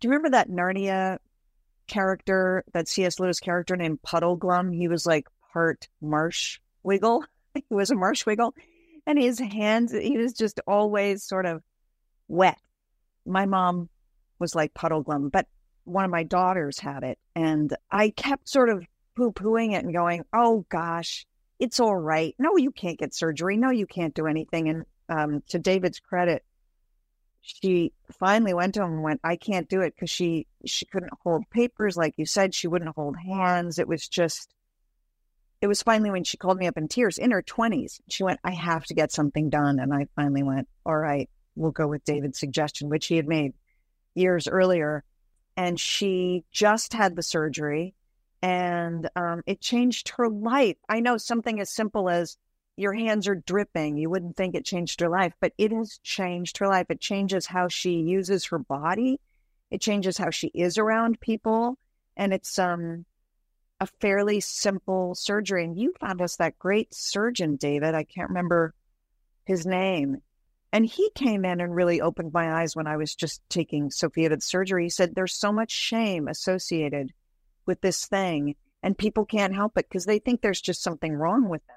Do 0.00 0.06
you 0.06 0.10
remember 0.10 0.30
that 0.30 0.50
Narnia 0.50 1.18
character, 1.86 2.64
that 2.72 2.88
C.S. 2.88 3.18
Lewis 3.18 3.40
character 3.40 3.76
named 3.76 4.00
Puddleglum? 4.02 4.74
He 4.74 4.88
was 4.88 5.06
like 5.06 5.26
part 5.52 5.88
marsh 6.00 6.60
wiggle. 6.82 7.24
he 7.54 7.64
was 7.70 7.90
a 7.90 7.94
marsh 7.94 8.26
wiggle. 8.26 8.54
And 9.06 9.18
his 9.18 9.38
hands, 9.38 9.92
he 9.92 10.16
was 10.16 10.32
just 10.32 10.60
always 10.66 11.22
sort 11.22 11.46
of 11.46 11.62
wet. 12.28 12.58
My 13.26 13.46
mom 13.46 13.88
was 14.38 14.54
like 14.54 14.74
Puddleglum, 14.74 15.30
but 15.30 15.46
one 15.84 16.04
of 16.04 16.10
my 16.10 16.22
daughters 16.22 16.78
had 16.78 17.02
it. 17.02 17.18
And 17.34 17.74
I 17.90 18.10
kept 18.10 18.48
sort 18.48 18.68
of 18.68 18.84
poo 19.16 19.32
pooing 19.32 19.72
it 19.72 19.84
and 19.84 19.92
going, 19.92 20.24
oh 20.32 20.64
gosh, 20.68 21.26
it's 21.58 21.80
all 21.80 21.96
right. 21.96 22.34
No, 22.38 22.56
you 22.56 22.70
can't 22.70 22.98
get 22.98 23.14
surgery. 23.14 23.56
No, 23.56 23.70
you 23.70 23.86
can't 23.86 24.14
do 24.14 24.26
anything. 24.26 24.68
And 24.68 24.84
um, 25.08 25.42
to 25.48 25.58
David's 25.58 26.00
credit, 26.00 26.44
she 27.40 27.92
finally 28.10 28.54
went 28.54 28.74
to 28.74 28.82
him 28.82 28.94
and 28.94 29.02
went, 29.02 29.20
I 29.22 29.36
can't 29.36 29.68
do 29.68 29.82
it 29.82 29.94
because 29.94 30.10
she 30.10 30.46
she 30.64 30.86
couldn't 30.86 31.12
hold 31.22 31.48
papers, 31.50 31.96
like 31.96 32.14
you 32.16 32.24
said, 32.24 32.54
she 32.54 32.68
wouldn't 32.68 32.94
hold 32.94 33.16
hands. 33.18 33.78
It 33.78 33.86
was 33.86 34.08
just 34.08 34.54
it 35.60 35.66
was 35.66 35.82
finally 35.82 36.10
when 36.10 36.24
she 36.24 36.38
called 36.38 36.58
me 36.58 36.66
up 36.66 36.78
in 36.78 36.88
tears 36.88 37.18
in 37.18 37.30
her 37.32 37.42
twenties. 37.42 38.00
She 38.08 38.22
went, 38.22 38.40
I 38.44 38.52
have 38.52 38.86
to 38.86 38.94
get 38.94 39.12
something 39.12 39.50
done. 39.50 39.78
And 39.78 39.92
I 39.92 40.06
finally 40.16 40.42
went, 40.42 40.68
All 40.86 40.96
right, 40.96 41.28
we'll 41.54 41.70
go 41.70 41.86
with 41.86 42.04
David's 42.04 42.40
suggestion, 42.40 42.88
which 42.88 43.06
he 43.06 43.16
had 43.16 43.28
made 43.28 43.52
years 44.14 44.48
earlier. 44.48 45.04
And 45.56 45.78
she 45.78 46.44
just 46.50 46.92
had 46.92 47.16
the 47.16 47.22
surgery 47.22 47.94
and 48.44 49.08
um, 49.16 49.42
it 49.46 49.60
changed 49.60 50.10
her 50.10 50.28
life. 50.28 50.76
I 50.86 51.00
know 51.00 51.16
something 51.16 51.60
as 51.60 51.70
simple 51.70 52.10
as 52.10 52.36
your 52.76 52.92
hands 52.92 53.26
are 53.26 53.36
dripping. 53.36 53.96
You 53.96 54.10
wouldn't 54.10 54.36
think 54.36 54.54
it 54.54 54.66
changed 54.66 55.00
her 55.00 55.08
life, 55.08 55.32
but 55.40 55.52
it 55.56 55.72
has 55.72 55.98
changed 56.02 56.58
her 56.58 56.68
life. 56.68 56.86
It 56.90 57.00
changes 57.00 57.46
how 57.46 57.68
she 57.68 58.00
uses 58.00 58.44
her 58.46 58.58
body. 58.58 59.18
It 59.70 59.80
changes 59.80 60.18
how 60.18 60.28
she 60.28 60.48
is 60.48 60.76
around 60.76 61.20
people. 61.20 61.78
And 62.18 62.34
it's 62.34 62.58
um 62.58 63.06
a 63.80 63.86
fairly 63.86 64.40
simple 64.40 65.14
surgery. 65.14 65.64
And 65.64 65.78
you 65.78 65.94
found 65.98 66.20
us 66.20 66.36
that 66.36 66.58
great 66.58 66.92
surgeon, 66.92 67.56
David. 67.56 67.94
I 67.94 68.04
can't 68.04 68.28
remember 68.28 68.74
his 69.46 69.64
name. 69.64 70.20
And 70.74 70.84
he 70.84 71.08
came 71.14 71.46
in 71.46 71.62
and 71.62 71.74
really 71.74 72.02
opened 72.02 72.34
my 72.34 72.60
eyes 72.60 72.76
when 72.76 72.86
I 72.86 72.98
was 72.98 73.14
just 73.14 73.40
taking 73.48 73.90
Sophia 73.90 74.28
to 74.28 74.36
the 74.36 74.42
surgery. 74.42 74.84
He 74.84 74.90
said, 74.90 75.14
There's 75.14 75.32
so 75.32 75.52
much 75.52 75.70
shame 75.70 76.28
associated 76.28 77.14
with 77.64 77.80
this 77.80 78.04
thing, 78.04 78.56
and 78.82 78.98
people 78.98 79.24
can't 79.24 79.54
help 79.54 79.78
it 79.78 79.88
because 79.88 80.04
they 80.04 80.18
think 80.18 80.42
there's 80.42 80.60
just 80.60 80.82
something 80.82 81.14
wrong 81.14 81.48
with 81.48 81.66
them 81.66 81.76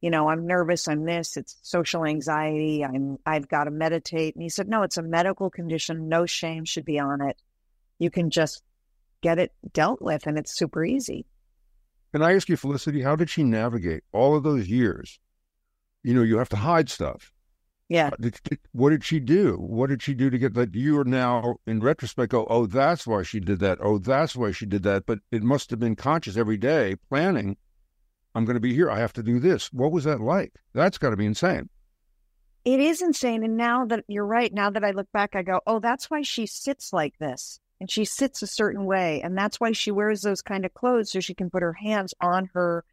you 0.00 0.10
know, 0.10 0.28
I'm 0.28 0.46
nervous, 0.46 0.86
I'm 0.86 1.04
this, 1.04 1.36
it's 1.36 1.56
social 1.62 2.04
anxiety, 2.04 2.84
I'm 2.84 3.18
I've 3.26 3.48
got 3.48 3.64
to 3.64 3.70
meditate. 3.70 4.34
And 4.34 4.42
he 4.42 4.48
said, 4.48 4.68
No, 4.68 4.82
it's 4.82 4.96
a 4.96 5.02
medical 5.02 5.50
condition, 5.50 6.08
no 6.08 6.26
shame 6.26 6.64
should 6.64 6.84
be 6.84 6.98
on 6.98 7.20
it. 7.20 7.36
You 7.98 8.10
can 8.10 8.30
just 8.30 8.62
get 9.20 9.38
it 9.38 9.52
dealt 9.72 10.00
with 10.00 10.26
and 10.26 10.38
it's 10.38 10.56
super 10.56 10.84
easy. 10.84 11.26
Can 12.12 12.22
I 12.22 12.34
ask 12.36 12.48
you, 12.48 12.56
Felicity, 12.56 13.02
how 13.02 13.16
did 13.16 13.28
she 13.28 13.42
navigate 13.42 14.04
all 14.12 14.36
of 14.36 14.44
those 14.44 14.68
years? 14.68 15.18
You 16.04 16.14
know, 16.14 16.22
you 16.22 16.38
have 16.38 16.48
to 16.50 16.56
hide 16.56 16.88
stuff. 16.88 17.32
Yeah. 17.88 18.08
Uh, 18.08 18.16
did, 18.20 18.38
what 18.72 18.90
did 18.90 19.04
she 19.04 19.18
do? 19.18 19.54
What 19.54 19.88
did 19.88 20.02
she 20.02 20.14
do 20.14 20.28
to 20.30 20.38
get 20.38 20.54
that? 20.54 20.74
You 20.74 20.98
are 20.98 21.04
now, 21.04 21.56
in 21.66 21.80
retrospect, 21.80 22.32
go, 22.32 22.46
oh, 22.50 22.66
that's 22.66 23.06
why 23.06 23.22
she 23.22 23.40
did 23.40 23.60
that. 23.60 23.78
Oh, 23.80 23.98
that's 23.98 24.36
why 24.36 24.52
she 24.52 24.66
did 24.66 24.82
that. 24.82 25.06
But 25.06 25.20
it 25.30 25.42
must 25.42 25.70
have 25.70 25.80
been 25.80 25.96
conscious 25.96 26.36
every 26.36 26.58
day, 26.58 26.96
planning 27.08 27.56
I'm 28.34 28.44
going 28.44 28.54
to 28.54 28.60
be 28.60 28.72
here. 28.72 28.88
I 28.88 28.98
have 28.98 29.12
to 29.14 29.22
do 29.22 29.40
this. 29.40 29.72
What 29.72 29.90
was 29.90 30.04
that 30.04 30.20
like? 30.20 30.52
That's 30.72 30.96
got 30.96 31.10
to 31.10 31.16
be 31.16 31.26
insane. 31.26 31.68
It 32.64 32.78
is 32.78 33.02
insane. 33.02 33.42
And 33.42 33.56
now 33.56 33.84
that 33.86 34.04
you're 34.06 34.24
right, 34.26 34.52
now 34.52 34.70
that 34.70 34.84
I 34.84 34.92
look 34.92 35.10
back, 35.12 35.34
I 35.34 35.42
go, 35.42 35.60
oh, 35.66 35.80
that's 35.80 36.10
why 36.10 36.22
she 36.22 36.46
sits 36.46 36.92
like 36.92 37.18
this. 37.18 37.58
And 37.80 37.90
she 37.90 38.04
sits 38.04 38.40
a 38.40 38.46
certain 38.46 38.84
way. 38.84 39.20
And 39.22 39.36
that's 39.36 39.58
why 39.58 39.72
she 39.72 39.90
wears 39.90 40.22
those 40.22 40.42
kind 40.42 40.64
of 40.64 40.74
clothes 40.74 41.10
so 41.10 41.20
she 41.20 41.34
can 41.34 41.50
put 41.50 41.62
her 41.62 41.72
hands 41.72 42.14
on 42.20 42.50
her 42.54 42.84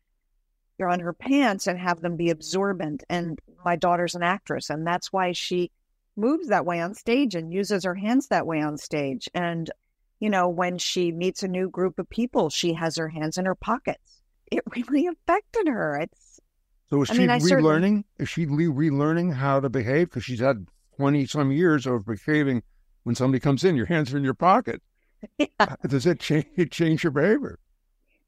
on 0.82 1.00
her 1.00 1.14
pants 1.14 1.68
and 1.68 1.80
have 1.80 2.02
them 2.02 2.16
be 2.16 2.30
absorbent. 2.30 3.04
And 3.10 3.40
my 3.64 3.76
daughter's 3.76 4.16
an 4.16 4.24
actress, 4.24 4.70
and 4.70 4.86
that's 4.86 5.14
why 5.14 5.32
she 5.32 5.72
moves 6.16 6.48
that 6.50 6.66
way 6.66 6.82
on 6.82 6.94
stage 6.94 7.36
and 7.36 7.52
uses 7.52 7.84
her 7.84 7.96
hands 7.96 8.28
that 8.28 8.48
way 8.48 8.62
on 8.62 8.78
stage. 8.78 9.30
And, 9.34 9.70
you 10.20 10.30
know, 10.30 10.48
when 10.50 10.78
she 10.78 11.12
meets 11.12 11.44
a 11.44 11.48
new 11.48 11.70
group 11.70 12.00
of 12.00 12.10
people, 12.10 12.50
she 12.50 12.74
has 12.74 12.96
her 12.98 13.10
hands 13.10 13.38
in 13.38 13.46
her 13.46 13.56
pockets 13.56 14.22
it 14.52 14.64
really 14.90 15.08
affected 15.08 15.68
her. 15.68 15.98
It's 15.98 16.40
so 16.90 17.02
is 17.02 17.10
I 17.10 17.14
she 17.14 17.20
mean, 17.20 17.30
relearning? 17.30 18.04
Is 18.20 18.30
she 18.30 18.46
relearning 18.46 19.34
how 19.34 19.60
to 19.60 19.70
behave 19.70 20.10
because 20.10 20.24
she's 20.24 20.40
had 20.40 20.68
twenty 20.98 21.26
some 21.26 21.52
years 21.52 21.86
of 21.86 22.06
behaving 22.06 22.64
when 23.04 23.16
somebody 23.16 23.40
comes 23.40 23.64
in, 23.64 23.76
your 23.76 23.86
hands 23.86 24.14
are 24.14 24.18
in 24.18 24.24
your 24.24 24.34
pocket. 24.34 24.82
Yeah. 25.40 25.76
Does 25.88 26.06
it 26.06 26.20
change 26.20 26.46
change 26.70 27.04
your 27.04 27.10
behavior? 27.10 27.58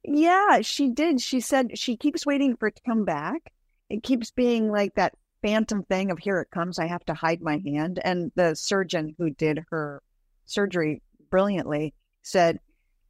Yeah, 0.04 0.62
she 0.62 0.90
did. 0.90 1.22
She 1.22 1.40
said 1.40 1.78
she 1.78 1.98
keeps 1.98 2.26
waiting 2.26 2.56
for 2.56 2.68
it 2.68 2.76
to 2.78 2.82
come 2.84 3.06
back. 3.06 3.52
It 3.90 4.04
keeps 4.04 4.32
being 4.32 4.72
like 4.72 4.96
that 4.96 5.16
phantom 5.42 5.84
thing 5.84 6.12
of 6.12 6.20
here 6.20 6.40
it 6.40 6.52
comes. 6.52 6.80
I 6.80 6.88
have 6.88 7.06
to 7.06 7.14
hide 7.14 7.42
my 7.42 7.62
hand. 7.66 8.00
And 8.04 8.32
the 8.36 8.56
surgeon 8.56 9.16
who 9.18 9.30
did 9.30 9.66
her 9.70 10.02
surgery 10.46 11.02
brilliantly 11.30 11.94
said, 12.22 12.60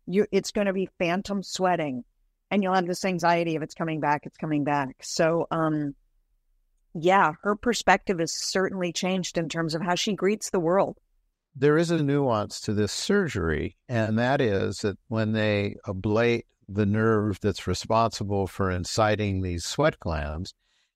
"You, 0.05 0.25
it's 0.31 0.51
going 0.51 0.67
to 0.67 0.73
be 0.73 0.89
phantom 0.97 1.43
sweating 1.43 2.03
and 2.51 2.63
you'll 2.63 2.73
have 2.73 2.87
this 2.87 3.05
anxiety 3.05 3.55
of 3.55 3.63
it's 3.63 3.73
coming 3.73 3.99
back, 3.99 4.25
it's 4.25 4.37
coming 4.37 4.63
back. 4.63 4.95
So, 5.01 5.47
um, 5.51 5.95
yeah, 6.93 7.33
her 7.43 7.55
perspective 7.55 8.19
has 8.19 8.33
certainly 8.35 8.91
changed 8.91 9.37
in 9.37 9.49
terms 9.49 9.75
of 9.75 9.81
how 9.81 9.95
she 9.95 10.13
greets 10.13 10.49
the 10.49 10.59
world. 10.59 10.97
There 11.55 11.77
is 11.77 11.91
a 11.91 12.01
nuance 12.01 12.61
to 12.61 12.73
this 12.73 12.91
surgery, 12.91 13.77
and 13.89 14.17
that 14.19 14.41
is 14.41 14.77
that 14.79 14.97
when 15.07 15.33
they 15.33 15.75
ablate 15.85 16.43
the 16.67 16.85
nerve 16.85 17.39
that's 17.41 17.67
responsible 17.67 18.47
for 18.47 18.69
inciting 18.71 19.41
these 19.41 19.65
sweat 19.65 19.99
glands, 19.99 20.53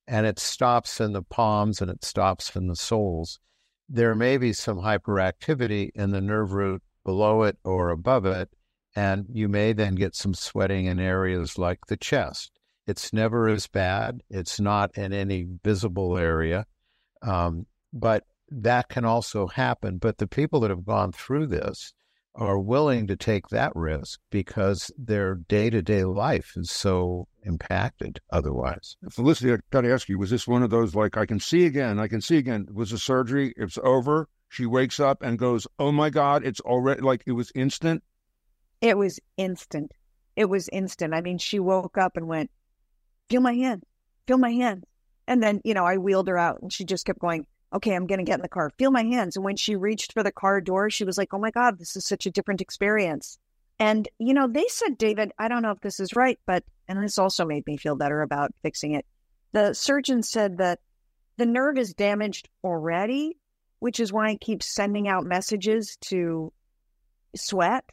and 0.07 0.25
it 0.25 0.39
stops 0.39 0.99
in 0.99 1.13
the 1.13 1.21
palms 1.21 1.81
and 1.81 1.89
it 1.89 2.03
stops 2.03 2.55
in 2.55 2.67
the 2.67 2.75
soles, 2.75 3.39
there 3.87 4.15
may 4.15 4.37
be 4.37 4.53
some 4.53 4.77
hyperactivity 4.77 5.91
in 5.95 6.11
the 6.11 6.21
nerve 6.21 6.53
root 6.53 6.81
below 7.03 7.43
it 7.43 7.57
or 7.63 7.89
above 7.89 8.25
it 8.25 8.49
and 8.95 9.25
you 9.31 9.47
may 9.47 9.73
then 9.73 9.95
get 9.95 10.15
some 10.15 10.33
sweating 10.33 10.85
in 10.85 10.99
areas 10.99 11.57
like 11.57 11.85
the 11.87 11.97
chest. 11.97 12.51
It's 12.87 13.13
never 13.13 13.47
as 13.47 13.67
bad. 13.67 14.21
It's 14.29 14.59
not 14.59 14.97
in 14.97 15.13
any 15.13 15.47
visible 15.63 16.17
area, 16.17 16.65
um, 17.21 17.67
but 17.93 18.25
that 18.49 18.89
can 18.89 19.05
also 19.05 19.47
happen. 19.47 19.97
But 19.97 20.17
the 20.17 20.27
people 20.27 20.59
that 20.61 20.71
have 20.71 20.85
gone 20.85 21.11
through 21.11 21.47
this 21.47 21.93
are 22.35 22.59
willing 22.59 23.07
to 23.07 23.15
take 23.15 23.49
that 23.49 23.71
risk 23.75 24.19
because 24.29 24.91
their 24.97 25.35
day 25.35 25.69
to 25.69 25.81
day 25.81 26.03
life 26.03 26.53
is 26.55 26.71
so 26.71 27.27
impacted 27.43 28.19
otherwise. 28.31 28.95
Felicity, 29.09 29.53
I 29.53 29.57
got 29.71 29.81
to 29.81 29.91
ask 29.91 30.07
you, 30.07 30.17
was 30.17 30.29
this 30.29 30.47
one 30.47 30.63
of 30.63 30.69
those 30.69 30.95
like, 30.95 31.17
I 31.17 31.25
can 31.25 31.39
see 31.39 31.65
again, 31.65 31.99
I 31.99 32.07
can 32.07 32.21
see 32.21 32.37
again? 32.37 32.67
Was 32.71 32.91
the 32.91 32.97
surgery, 32.97 33.53
it's 33.57 33.77
over? 33.83 34.29
She 34.49 34.65
wakes 34.65 34.99
up 34.99 35.21
and 35.21 35.39
goes, 35.39 35.65
Oh 35.79 35.91
my 35.91 36.09
God, 36.09 36.45
it's 36.45 36.59
already 36.61 37.01
like 37.01 37.23
it 37.25 37.31
was 37.33 37.51
instant. 37.55 38.03
It 38.81 38.97
was 38.97 39.19
instant. 39.37 39.91
It 40.35 40.45
was 40.45 40.69
instant. 40.69 41.13
I 41.13 41.21
mean, 41.21 41.37
she 41.37 41.59
woke 41.59 41.97
up 41.97 42.17
and 42.17 42.27
went, 42.27 42.49
feel 43.29 43.41
my 43.41 43.53
hand, 43.53 43.83
feel 44.27 44.37
my 44.37 44.51
hand. 44.51 44.85
And 45.27 45.41
then, 45.41 45.61
you 45.63 45.73
know, 45.73 45.85
I 45.85 45.97
wheeled 45.97 46.27
her 46.27 46.37
out 46.37 46.61
and 46.61 46.71
she 46.71 46.83
just 46.83 47.05
kept 47.05 47.19
going, 47.19 47.45
okay, 47.73 47.93
I'm 47.93 48.07
going 48.07 48.19
to 48.19 48.25
get 48.25 48.35
in 48.35 48.41
the 48.41 48.49
car, 48.49 48.71
feel 48.77 48.91
my 48.91 49.03
hands. 49.03 49.35
And 49.35 49.45
when 49.45 49.55
she 49.55 49.75
reached 49.75 50.13
for 50.13 50.23
the 50.23 50.31
car 50.31 50.61
door, 50.61 50.89
she 50.89 51.03
was 51.03 51.17
like, 51.17 51.33
oh 51.33 51.39
my 51.39 51.51
God, 51.51 51.79
this 51.79 51.95
is 51.95 52.05
such 52.05 52.25
a 52.25 52.31
different 52.31 52.61
experience. 52.61 53.37
And, 53.79 54.07
you 54.19 54.33
know, 54.33 54.47
they 54.47 54.65
said, 54.67 54.97
David, 54.97 55.31
I 55.39 55.47
don't 55.47 55.63
know 55.63 55.71
if 55.71 55.81
this 55.81 55.99
is 55.99 56.15
right, 56.15 56.39
but, 56.45 56.63
and 56.87 57.01
this 57.01 57.17
also 57.17 57.45
made 57.45 57.65
me 57.65 57.77
feel 57.77 57.95
better 57.95 58.21
about 58.21 58.53
fixing 58.61 58.93
it. 58.93 59.05
The 59.53 59.73
surgeon 59.73 60.23
said 60.23 60.57
that 60.59 60.79
the 61.37 61.45
nerve 61.45 61.77
is 61.77 61.93
damaged 61.93 62.49
already, 62.63 63.37
which 63.79 63.99
is 63.99 64.13
why 64.13 64.29
I 64.29 64.35
keep 64.35 64.61
sending 64.61 65.07
out 65.07 65.25
messages 65.25 65.97
to 66.01 66.53
sweat 67.35 67.85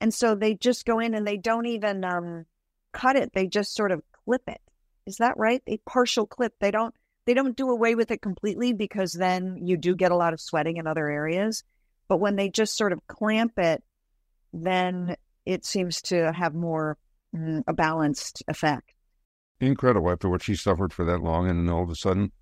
and 0.00 0.12
so 0.12 0.34
they 0.34 0.54
just 0.54 0.86
go 0.86 0.98
in 0.98 1.14
and 1.14 1.26
they 1.26 1.36
don't 1.36 1.66
even 1.66 2.04
um, 2.04 2.46
cut 2.92 3.16
it. 3.16 3.32
They 3.34 3.46
just 3.46 3.74
sort 3.74 3.92
of 3.92 4.02
clip 4.24 4.42
it. 4.48 4.60
Is 5.06 5.18
that 5.18 5.36
right? 5.36 5.62
A 5.66 5.78
partial 5.86 6.26
clip. 6.26 6.54
They 6.58 6.70
don't 6.70 6.94
they 7.26 7.34
don't 7.34 7.56
do 7.56 7.70
away 7.70 7.94
with 7.94 8.10
it 8.10 8.22
completely 8.22 8.72
because 8.72 9.12
then 9.12 9.58
you 9.62 9.76
do 9.76 9.94
get 9.94 10.12
a 10.12 10.16
lot 10.16 10.32
of 10.32 10.40
sweating 10.40 10.76
in 10.76 10.86
other 10.86 11.08
areas. 11.08 11.62
But 12.08 12.18
when 12.18 12.36
they 12.36 12.48
just 12.48 12.76
sort 12.76 12.92
of 12.92 13.06
clamp 13.06 13.58
it, 13.58 13.82
then 14.52 15.16
it 15.46 15.64
seems 15.64 16.02
to 16.02 16.32
have 16.32 16.54
more 16.54 16.98
mm, 17.34 17.62
a 17.66 17.72
balanced 17.72 18.42
effect. 18.48 18.92
Incredible 19.60 20.10
after 20.10 20.28
what 20.28 20.42
she 20.42 20.56
suffered 20.56 20.92
for 20.92 21.04
that 21.04 21.22
long, 21.22 21.48
and 21.48 21.68
then 21.68 21.74
all 21.74 21.82
of 21.82 21.90
a 21.90 21.94
sudden, 21.94 22.32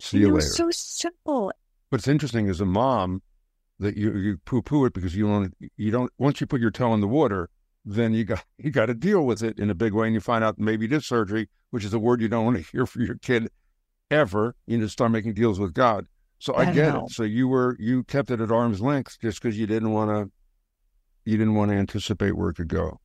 see 0.00 0.18
you 0.18 0.28
later. 0.28 0.40
So 0.40 0.70
simple. 0.70 1.52
What's 1.90 2.08
interesting 2.08 2.48
as 2.48 2.60
a 2.60 2.66
mom, 2.66 3.22
that 3.78 3.96
you 3.96 4.16
you 4.16 4.38
poo 4.38 4.62
poo 4.62 4.86
it 4.86 4.94
because 4.94 5.14
you 5.14 5.26
don't 5.26 5.54
you 5.76 5.90
don't 5.90 6.10
once 6.18 6.40
you 6.40 6.46
put 6.46 6.60
your 6.60 6.70
toe 6.70 6.94
in 6.94 7.00
the 7.00 7.06
water, 7.06 7.50
then 7.84 8.14
you 8.14 8.24
got 8.24 8.44
you 8.58 8.70
got 8.70 8.86
to 8.86 8.94
deal 8.94 9.24
with 9.24 9.42
it 9.42 9.58
in 9.58 9.70
a 9.70 9.74
big 9.74 9.92
way, 9.92 10.06
and 10.06 10.14
you 10.14 10.20
find 10.20 10.42
out 10.42 10.58
maybe 10.58 10.86
it 10.86 10.92
is 10.92 11.06
surgery, 11.06 11.48
which 11.70 11.84
is 11.84 11.92
a 11.92 11.98
word 11.98 12.20
you 12.22 12.28
don't 12.28 12.44
want 12.44 12.56
to 12.56 12.62
hear 12.72 12.86
for 12.86 13.02
your 13.02 13.16
kid 13.16 13.50
ever. 14.10 14.54
You 14.66 14.78
need 14.78 14.84
to 14.84 14.88
start 14.88 15.10
making 15.10 15.34
deals 15.34 15.58
with 15.58 15.74
God. 15.74 16.06
So 16.38 16.54
I, 16.54 16.68
I 16.68 16.72
get 16.72 16.94
know. 16.94 17.04
it. 17.06 17.10
So 17.10 17.22
you 17.22 17.48
were 17.48 17.76
you 17.78 18.04
kept 18.04 18.30
it 18.30 18.40
at 18.40 18.50
arm's 18.50 18.80
length 18.80 19.18
just 19.20 19.40
because 19.40 19.58
you 19.58 19.66
didn't 19.66 19.92
want 19.92 20.10
to 20.10 20.30
you 21.24 21.36
didn't 21.36 21.54
want 21.54 21.70
to 21.70 21.76
anticipate 21.76 22.36
where 22.36 22.50
it 22.50 22.54
could 22.54 22.68
go. 22.68 23.00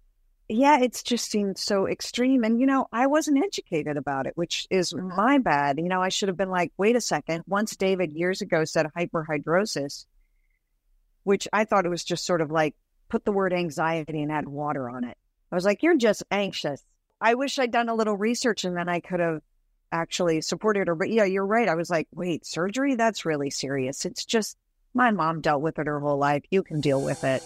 Yeah, 0.53 0.79
it's 0.81 1.01
just 1.01 1.31
seemed 1.31 1.57
so 1.57 1.87
extreme. 1.87 2.43
And, 2.43 2.59
you 2.59 2.65
know, 2.65 2.87
I 2.91 3.07
wasn't 3.07 3.41
educated 3.41 3.95
about 3.95 4.27
it, 4.27 4.33
which 4.35 4.67
is 4.69 4.93
my 4.93 5.37
bad. 5.37 5.77
You 5.77 5.87
know, 5.87 6.01
I 6.01 6.09
should 6.09 6.27
have 6.27 6.35
been 6.35 6.49
like, 6.49 6.73
wait 6.77 6.97
a 6.97 7.01
second. 7.01 7.45
Once 7.47 7.77
David 7.77 8.11
years 8.11 8.41
ago 8.41 8.65
said 8.65 8.87
hyperhidrosis, 8.97 10.05
which 11.23 11.47
I 11.53 11.63
thought 11.63 11.85
it 11.85 11.89
was 11.89 12.03
just 12.03 12.25
sort 12.25 12.41
of 12.41 12.51
like 12.51 12.75
put 13.07 13.23
the 13.23 13.31
word 13.31 13.53
anxiety 13.53 14.21
and 14.21 14.31
add 14.31 14.47
water 14.47 14.89
on 14.89 15.05
it. 15.05 15.17
I 15.51 15.55
was 15.55 15.63
like, 15.63 15.83
you're 15.83 15.95
just 15.95 16.23
anxious. 16.29 16.83
I 17.21 17.35
wish 17.35 17.57
I'd 17.57 17.71
done 17.71 17.87
a 17.87 17.95
little 17.95 18.17
research 18.17 18.65
and 18.65 18.75
then 18.75 18.89
I 18.89 18.99
could 18.99 19.21
have 19.21 19.41
actually 19.91 20.41
supported 20.41 20.87
her. 20.87 20.95
But 20.95 21.09
yeah, 21.09 21.25
you're 21.25 21.45
right. 21.45 21.67
I 21.67 21.75
was 21.75 21.89
like, 21.89 22.07
wait, 22.13 22.45
surgery? 22.45 22.95
That's 22.95 23.25
really 23.25 23.49
serious. 23.49 24.05
It's 24.05 24.25
just 24.25 24.57
my 24.93 25.11
mom 25.11 25.41
dealt 25.41 25.61
with 25.61 25.79
it 25.79 25.87
her 25.87 25.99
whole 25.99 26.17
life. 26.17 26.43
You 26.49 26.63
can 26.63 26.81
deal 26.81 27.01
with 27.01 27.23
it. 27.23 27.43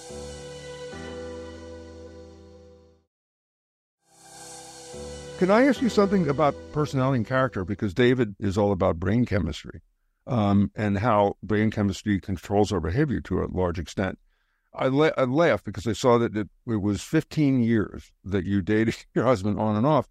Can 5.37 5.51
I 5.51 5.67
ask 5.67 5.81
you 5.81 5.89
something 5.89 6.29
about 6.29 6.55
personality 6.71 7.17
and 7.17 7.27
character? 7.27 7.65
Because 7.65 7.93
David 7.93 8.35
is 8.39 8.57
all 8.57 8.71
about 8.71 9.01
brain 9.01 9.25
chemistry 9.25 9.81
um, 10.25 10.71
and 10.75 10.97
how 10.97 11.35
brain 11.43 11.71
chemistry 11.71 12.21
controls 12.21 12.71
our 12.71 12.79
behavior 12.79 13.19
to 13.21 13.43
a 13.43 13.47
large 13.51 13.77
extent. 13.77 14.17
I, 14.73 14.87
la- 14.87 15.11
I 15.17 15.23
laughed 15.23 15.65
because 15.65 15.87
I 15.87 15.93
saw 15.93 16.17
that 16.19 16.35
it, 16.35 16.47
it, 16.67 16.81
was 16.81 17.01
15 17.01 17.61
years 17.61 18.11
that 18.23 18.45
you 18.45 18.61
dated 18.61 18.95
your 19.13 19.25
husband 19.25 19.59
on 19.59 19.75
and 19.75 19.85
off. 19.85 20.07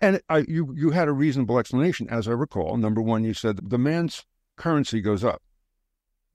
And 0.00 0.20
I, 0.28 0.38
you, 0.48 0.74
you 0.76 0.90
had 0.90 1.08
a 1.08 1.12
reasonable 1.12 1.58
explanation, 1.58 2.08
as 2.08 2.26
I 2.26 2.32
recall. 2.32 2.76
Number 2.76 3.02
one, 3.02 3.24
you 3.24 3.34
said 3.34 3.70
the 3.70 3.78
man's 3.78 4.24
currency 4.56 5.00
goes 5.00 5.22
up. 5.22 5.42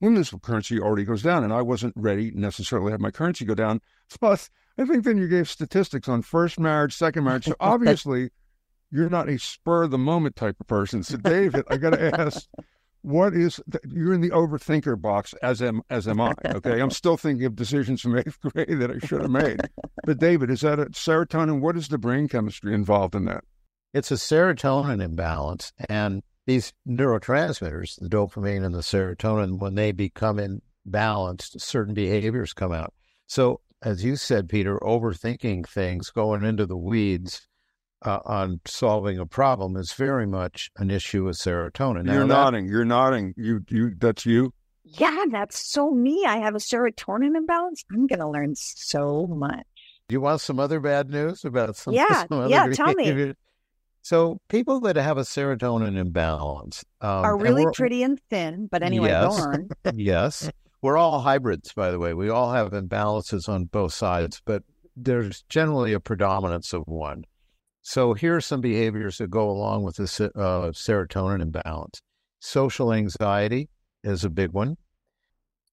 Women's 0.00 0.32
currency 0.42 0.78
already 0.78 1.04
goes 1.04 1.22
down, 1.22 1.42
and 1.42 1.52
I 1.52 1.62
wasn't 1.62 1.94
ready 1.96 2.30
necessarily 2.32 2.88
to 2.88 2.92
have 2.92 3.00
my 3.00 3.10
currency 3.10 3.44
go 3.44 3.54
down. 3.54 3.80
Plus, 4.20 4.50
I 4.78 4.84
think 4.84 5.04
then 5.04 5.16
you 5.16 5.26
gave 5.26 5.48
statistics 5.48 6.08
on 6.08 6.22
first 6.22 6.60
marriage, 6.60 6.94
second 6.94 7.24
marriage. 7.24 7.46
So 7.46 7.54
obviously, 7.60 8.30
you're 8.90 9.10
not 9.10 9.28
a 9.28 9.38
spur 9.38 9.84
of 9.84 9.90
the 9.90 9.98
moment 9.98 10.36
type 10.36 10.56
of 10.60 10.66
person. 10.66 11.02
So, 11.02 11.16
David, 11.16 11.64
I 11.70 11.78
got 11.78 11.90
to 11.90 12.20
ask, 12.20 12.46
what 13.02 13.34
is 13.34 13.60
the, 13.66 13.80
you're 13.88 14.12
in 14.12 14.20
the 14.20 14.30
overthinker 14.30 15.00
box 15.00 15.32
as 15.42 15.62
am 15.62 15.80
as 15.88 16.06
am 16.06 16.20
I. 16.20 16.34
Okay, 16.44 16.80
I'm 16.80 16.90
still 16.90 17.16
thinking 17.16 17.46
of 17.46 17.56
decisions 17.56 18.00
from 18.00 18.18
eighth 18.18 18.38
grade 18.40 18.78
that 18.80 18.90
I 18.90 18.98
should 19.06 19.22
have 19.22 19.30
made. 19.30 19.60
But 20.04 20.18
David, 20.18 20.50
is 20.50 20.60
that 20.60 20.78
a 20.78 20.86
serotonin? 20.86 21.60
What 21.60 21.76
is 21.76 21.88
the 21.88 21.98
brain 21.98 22.28
chemistry 22.28 22.74
involved 22.74 23.14
in 23.14 23.24
that? 23.26 23.44
It's 23.96 24.10
a 24.10 24.16
serotonin 24.16 25.02
imbalance, 25.02 25.72
and 25.88 26.22
these 26.46 26.74
neurotransmitters, 26.86 27.98
the 27.98 28.10
dopamine 28.10 28.62
and 28.62 28.74
the 28.74 28.80
serotonin, 28.80 29.58
when 29.58 29.74
they 29.74 29.90
become 29.90 30.36
imbalanced, 30.36 31.58
certain 31.62 31.94
behaviors 31.94 32.52
come 32.52 32.72
out. 32.72 32.92
So, 33.26 33.62
as 33.80 34.04
you 34.04 34.16
said, 34.16 34.50
Peter, 34.50 34.78
overthinking 34.80 35.66
things, 35.66 36.10
going 36.10 36.44
into 36.44 36.66
the 36.66 36.76
weeds 36.76 37.48
uh, 38.04 38.18
on 38.26 38.60
solving 38.66 39.18
a 39.18 39.24
problem 39.24 39.78
is 39.78 39.94
very 39.94 40.26
much 40.26 40.70
an 40.76 40.90
issue 40.90 41.24
with 41.24 41.38
serotonin. 41.38 42.04
Now, 42.04 42.12
You're 42.12 42.26
nodding. 42.26 42.68
You're 42.68 42.84
nodding. 42.84 43.32
You, 43.38 43.64
you. 43.70 43.94
That's 43.98 44.26
you. 44.26 44.52
Yeah, 44.84 45.24
that's 45.30 45.72
so 45.72 45.90
me. 45.90 46.26
I 46.26 46.36
have 46.36 46.54
a 46.54 46.58
serotonin 46.58 47.34
imbalance. 47.34 47.82
I'm 47.90 48.06
going 48.06 48.18
to 48.18 48.28
learn 48.28 48.56
so 48.56 49.26
much. 49.26 49.64
Do 50.08 50.12
you 50.12 50.20
want 50.20 50.42
some 50.42 50.60
other 50.60 50.80
bad 50.80 51.08
news 51.08 51.46
about 51.46 51.76
some? 51.76 51.94
Yeah, 51.94 52.26
some 52.28 52.50
yeah. 52.50 52.66
Tell 52.68 52.92
me. 52.92 53.32
So 54.06 54.40
people 54.48 54.78
that 54.82 54.94
have 54.94 55.18
a 55.18 55.22
serotonin 55.22 55.96
imbalance 55.96 56.84
um, 57.00 57.24
are 57.24 57.36
really 57.36 57.66
pretty 57.74 58.04
and 58.04 58.20
thin. 58.30 58.68
But 58.70 58.84
anyway, 58.84 59.08
yes, 59.08 59.48
yes, 59.96 60.50
we're 60.80 60.96
all 60.96 61.18
hybrids, 61.18 61.72
by 61.72 61.90
the 61.90 61.98
way. 61.98 62.14
We 62.14 62.28
all 62.28 62.52
have 62.52 62.70
imbalances 62.70 63.48
on 63.48 63.64
both 63.64 63.92
sides, 63.92 64.40
but 64.44 64.62
there's 64.94 65.42
generally 65.48 65.92
a 65.92 65.98
predominance 65.98 66.72
of 66.72 66.84
one. 66.86 67.24
So 67.82 68.14
here 68.14 68.36
are 68.36 68.40
some 68.40 68.60
behaviors 68.60 69.18
that 69.18 69.28
go 69.28 69.50
along 69.50 69.82
with 69.82 69.96
this 69.96 70.20
uh, 70.20 70.30
serotonin 70.36 71.42
imbalance. 71.42 72.00
Social 72.38 72.92
anxiety 72.92 73.68
is 74.04 74.22
a 74.22 74.30
big 74.30 74.52
one. 74.52 74.76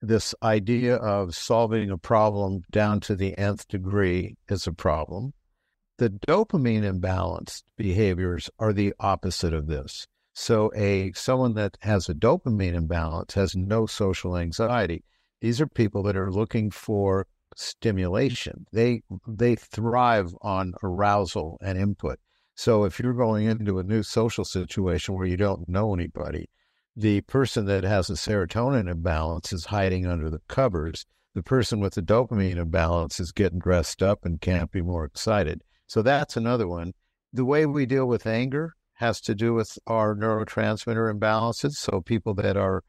This 0.02 0.34
idea 0.42 0.96
of 0.96 1.36
solving 1.36 1.92
a 1.92 2.00
problem 2.00 2.64
down 2.72 3.00
to 3.02 3.16
the 3.16 3.38
nth 3.38 3.68
degree 3.68 4.38
is 4.50 4.66
a 4.66 4.74
problem. 4.74 5.34
The 5.98 6.10
dopamine 6.10 6.82
imbalanced 6.82 7.62
behaviors 7.78 8.50
are 8.58 8.74
the 8.74 8.96
opposite 9.00 9.54
of 9.54 9.68
this. 9.68 10.08
So 10.34 10.72
a 10.76 11.12
someone 11.12 11.54
that 11.54 11.78
has 11.82 12.10
a 12.10 12.16
dopamine 12.16 12.74
imbalance 12.74 13.36
has 13.36 13.56
no 13.56 13.86
social 13.86 14.36
anxiety. 14.36 15.04
These 15.40 15.62
are 15.62 15.68
people 15.68 16.02
that 16.04 16.18
are 16.18 16.32
looking 16.32 16.72
for 16.72 17.28
stimulation. 17.56 18.66
They 18.74 19.04
they 19.28 19.56
thrive 19.56 20.34
on 20.42 20.74
arousal 20.82 21.60
and 21.62 21.78
input. 21.78 22.20
So 22.56 22.86
if 22.86 23.00
you're 23.00 23.14
going 23.14 23.46
into 23.46 23.78
a 23.78 23.84
new 23.84 24.02
social 24.02 24.46
situation 24.46 25.14
where 25.14 25.28
you 25.28 25.38
don't 25.38 25.70
know 25.70 25.94
anybody, 25.94 26.50
the 26.96 27.22
person 27.22 27.66
that 27.66 27.84
has 27.84 28.10
a 28.10 28.14
serotonin 28.14 28.90
imbalance 28.90 29.54
is 29.54 29.66
hiding 29.66 30.08
under 30.08 30.32
the 30.32 30.42
covers. 30.48 31.06
The 31.36 31.44
person 31.44 31.80
with 31.80 31.94
the 31.94 32.02
dopamine 32.02 32.58
imbalance 32.58 33.20
is 33.20 33.32
getting 33.32 33.60
dressed 33.60 34.02
up 34.02 34.26
and 34.26 34.42
can't 34.42 34.72
be 34.72 34.82
more 34.82 35.06
excited. 35.06 35.62
So 35.94 36.02
that's 36.02 36.36
another 36.36 36.68
one. 36.68 36.94
The 37.34 37.46
way 37.46 37.68
we 37.68 37.86
deal 37.86 38.08
with 38.08 38.26
anger 38.26 38.74
has 38.94 39.22
to 39.22 39.36
do 39.36 39.54
with 39.54 39.78
our 39.86 40.16
neurotransmitter 40.16 41.14
imbalances. 41.14 41.74
So 41.74 42.02
people 42.02 42.34
that 42.34 42.58
are 42.58 42.84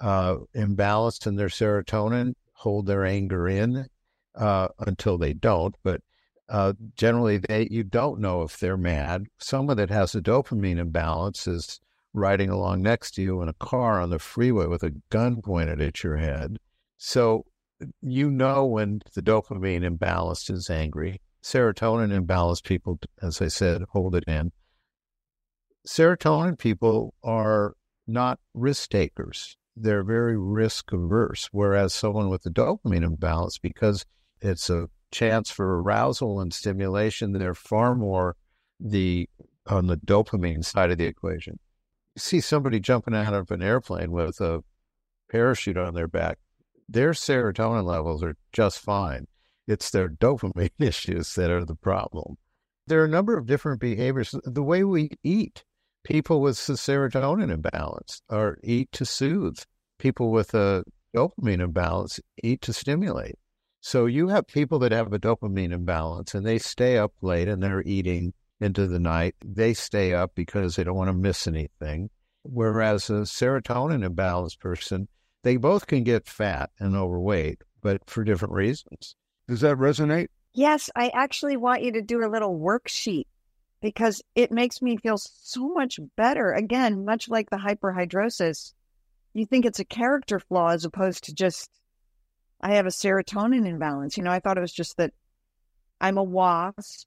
uh, 0.00 0.38
imbalanced 0.56 1.28
in 1.28 1.36
their 1.36 1.50
serotonin 1.50 2.32
hold 2.54 2.86
their 2.86 3.04
anger 3.04 3.46
in 3.46 3.86
uh, 4.34 4.68
until 4.80 5.18
they 5.18 5.34
don't. 5.34 5.76
But 5.84 6.00
uh, 6.48 6.72
generally, 6.96 7.38
they 7.38 7.68
you 7.70 7.84
don't 7.84 8.18
know 8.18 8.42
if 8.42 8.58
they're 8.58 8.76
mad. 8.76 9.26
Someone 9.38 9.76
that 9.76 9.90
has 9.90 10.16
a 10.16 10.20
dopamine 10.20 10.78
imbalance 10.78 11.46
is 11.46 11.78
riding 12.12 12.50
along 12.50 12.82
next 12.82 13.12
to 13.12 13.22
you 13.22 13.40
in 13.40 13.48
a 13.48 13.54
car 13.54 14.00
on 14.00 14.10
the 14.10 14.18
freeway 14.18 14.66
with 14.66 14.82
a 14.82 14.96
gun 15.10 15.42
pointed 15.42 15.80
at 15.80 16.02
your 16.02 16.16
head. 16.16 16.56
So 16.96 17.44
you 18.02 18.32
know 18.32 18.66
when 18.66 19.02
the 19.14 19.22
dopamine 19.22 19.84
imbalance 19.84 20.50
is 20.50 20.68
angry. 20.68 21.20
Serotonin 21.48 22.12
imbalance 22.12 22.60
people, 22.60 22.98
as 23.22 23.40
I 23.40 23.48
said, 23.48 23.82
hold 23.92 24.14
it 24.14 24.24
in. 24.26 24.52
Serotonin 25.86 26.58
people 26.58 27.14
are 27.24 27.74
not 28.06 28.38
risk 28.52 28.90
takers. 28.90 29.56
They're 29.74 30.04
very 30.04 30.36
risk 30.36 30.92
averse, 30.92 31.48
whereas 31.50 31.94
someone 31.94 32.28
with 32.28 32.44
a 32.44 32.50
dopamine 32.50 33.02
imbalance, 33.02 33.56
because 33.56 34.04
it's 34.42 34.68
a 34.68 34.90
chance 35.10 35.50
for 35.50 35.80
arousal 35.80 36.38
and 36.38 36.52
stimulation, 36.52 37.32
they're 37.32 37.54
far 37.54 37.94
more 37.94 38.36
the 38.78 39.26
on 39.66 39.86
the 39.86 39.96
dopamine 39.96 40.62
side 40.62 40.90
of 40.90 40.98
the 40.98 41.06
equation. 41.06 41.58
You 42.14 42.20
see 42.20 42.40
somebody 42.42 42.78
jumping 42.78 43.14
out 43.14 43.32
of 43.32 43.50
an 43.50 43.62
airplane 43.62 44.10
with 44.10 44.38
a 44.42 44.62
parachute 45.30 45.78
on 45.78 45.94
their 45.94 46.08
back, 46.08 46.38
their 46.86 47.12
serotonin 47.12 47.84
levels 47.84 48.22
are 48.22 48.36
just 48.52 48.80
fine. 48.80 49.28
It's 49.68 49.90
their 49.90 50.08
dopamine 50.08 50.70
issues 50.78 51.34
that 51.34 51.50
are 51.50 51.64
the 51.64 51.74
problem. 51.76 52.38
There 52.86 53.02
are 53.02 53.04
a 53.04 53.08
number 53.08 53.36
of 53.36 53.46
different 53.46 53.80
behaviors. 53.80 54.34
The 54.42 54.62
way 54.62 54.82
we 54.82 55.10
eat, 55.22 55.62
people 56.04 56.40
with 56.40 56.56
serotonin 56.56 57.52
imbalance 57.52 58.22
or 58.30 58.58
eat 58.64 58.90
to 58.92 59.04
soothe. 59.04 59.58
People 59.98 60.30
with 60.30 60.54
a 60.54 60.84
dopamine 61.14 61.60
imbalance 61.60 62.18
eat 62.42 62.62
to 62.62 62.72
stimulate. 62.72 63.34
So 63.80 64.06
you 64.06 64.28
have 64.28 64.46
people 64.46 64.78
that 64.78 64.92
have 64.92 65.12
a 65.12 65.18
dopamine 65.18 65.72
imbalance 65.72 66.34
and 66.34 66.46
they 66.46 66.58
stay 66.58 66.96
up 66.96 67.12
late 67.20 67.46
and 67.46 67.62
they're 67.62 67.82
eating 67.82 68.32
into 68.60 68.86
the 68.86 68.98
night. 68.98 69.34
They 69.44 69.74
stay 69.74 70.14
up 70.14 70.34
because 70.34 70.76
they 70.76 70.84
don't 70.84 70.96
want 70.96 71.08
to 71.08 71.14
miss 71.14 71.46
anything. 71.46 72.08
Whereas 72.42 73.10
a 73.10 73.24
serotonin 73.24 74.08
imbalanced 74.08 74.60
person, 74.60 75.08
they 75.42 75.58
both 75.58 75.86
can 75.86 76.04
get 76.04 76.26
fat 76.26 76.70
and 76.78 76.96
overweight, 76.96 77.62
but 77.82 78.08
for 78.08 78.24
different 78.24 78.54
reasons. 78.54 79.14
Does 79.48 79.60
that 79.62 79.76
resonate? 79.78 80.28
Yes, 80.52 80.90
I 80.94 81.10
actually 81.14 81.56
want 81.56 81.82
you 81.82 81.92
to 81.92 82.02
do 82.02 82.24
a 82.24 82.30
little 82.30 82.58
worksheet 82.58 83.24
because 83.80 84.22
it 84.34 84.52
makes 84.52 84.82
me 84.82 84.96
feel 84.96 85.18
so 85.18 85.68
much 85.68 85.98
better. 86.16 86.52
Again, 86.52 87.04
much 87.04 87.28
like 87.28 87.48
the 87.50 87.56
hyperhidrosis, 87.56 88.74
you 89.34 89.46
think 89.46 89.64
it's 89.64 89.78
a 89.78 89.84
character 89.84 90.40
flaw 90.40 90.68
as 90.68 90.84
opposed 90.84 91.24
to 91.24 91.34
just 91.34 91.70
I 92.60 92.74
have 92.74 92.86
a 92.86 92.90
serotonin 92.90 93.66
imbalance. 93.66 94.16
You 94.16 94.24
know, 94.24 94.32
I 94.32 94.40
thought 94.40 94.58
it 94.58 94.62
was 94.62 94.72
just 94.72 94.96
that 94.96 95.12
I'm 96.00 96.18
a 96.18 96.22
wasp 96.22 97.06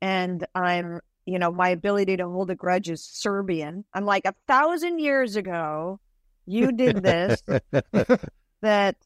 and 0.00 0.46
I'm, 0.54 1.00
you 1.24 1.38
know, 1.38 1.50
my 1.50 1.70
ability 1.70 2.18
to 2.18 2.28
hold 2.28 2.50
a 2.50 2.54
grudge 2.54 2.88
is 2.88 3.04
Serbian. 3.04 3.84
I'm 3.92 4.04
like 4.04 4.24
a 4.26 4.34
thousand 4.46 5.00
years 5.00 5.36
ago, 5.36 5.98
you 6.46 6.70
did 6.70 7.02
this, 7.02 7.42
that, 8.60 8.96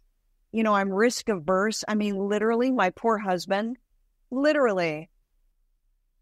you 0.52 0.62
know, 0.62 0.74
I'm 0.74 0.92
risk 0.92 1.28
averse. 1.28 1.84
I 1.86 1.94
mean, 1.94 2.16
literally, 2.16 2.70
my 2.70 2.90
poor 2.90 3.18
husband, 3.18 3.76
literally, 4.30 5.08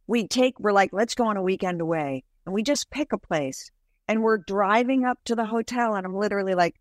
we 0.07 0.27
take, 0.27 0.59
we're 0.61 0.73
like, 0.73 0.91
let's 0.93 1.15
go 1.15 1.27
on 1.27 1.37
a 1.37 1.43
weekend 1.43 1.81
away. 1.81 2.25
And 2.45 2.55
we 2.55 2.63
just 2.63 2.91
pick 2.91 3.13
a 3.13 3.19
place 3.19 3.71
and 4.07 4.23
we're 4.23 4.39
driving 4.39 5.05
up 5.05 5.19
to 5.25 5.35
the 5.35 5.45
hotel. 5.45 5.95
And 5.95 6.07
I'm 6.07 6.15
literally 6.15 6.55
like, 6.55 6.77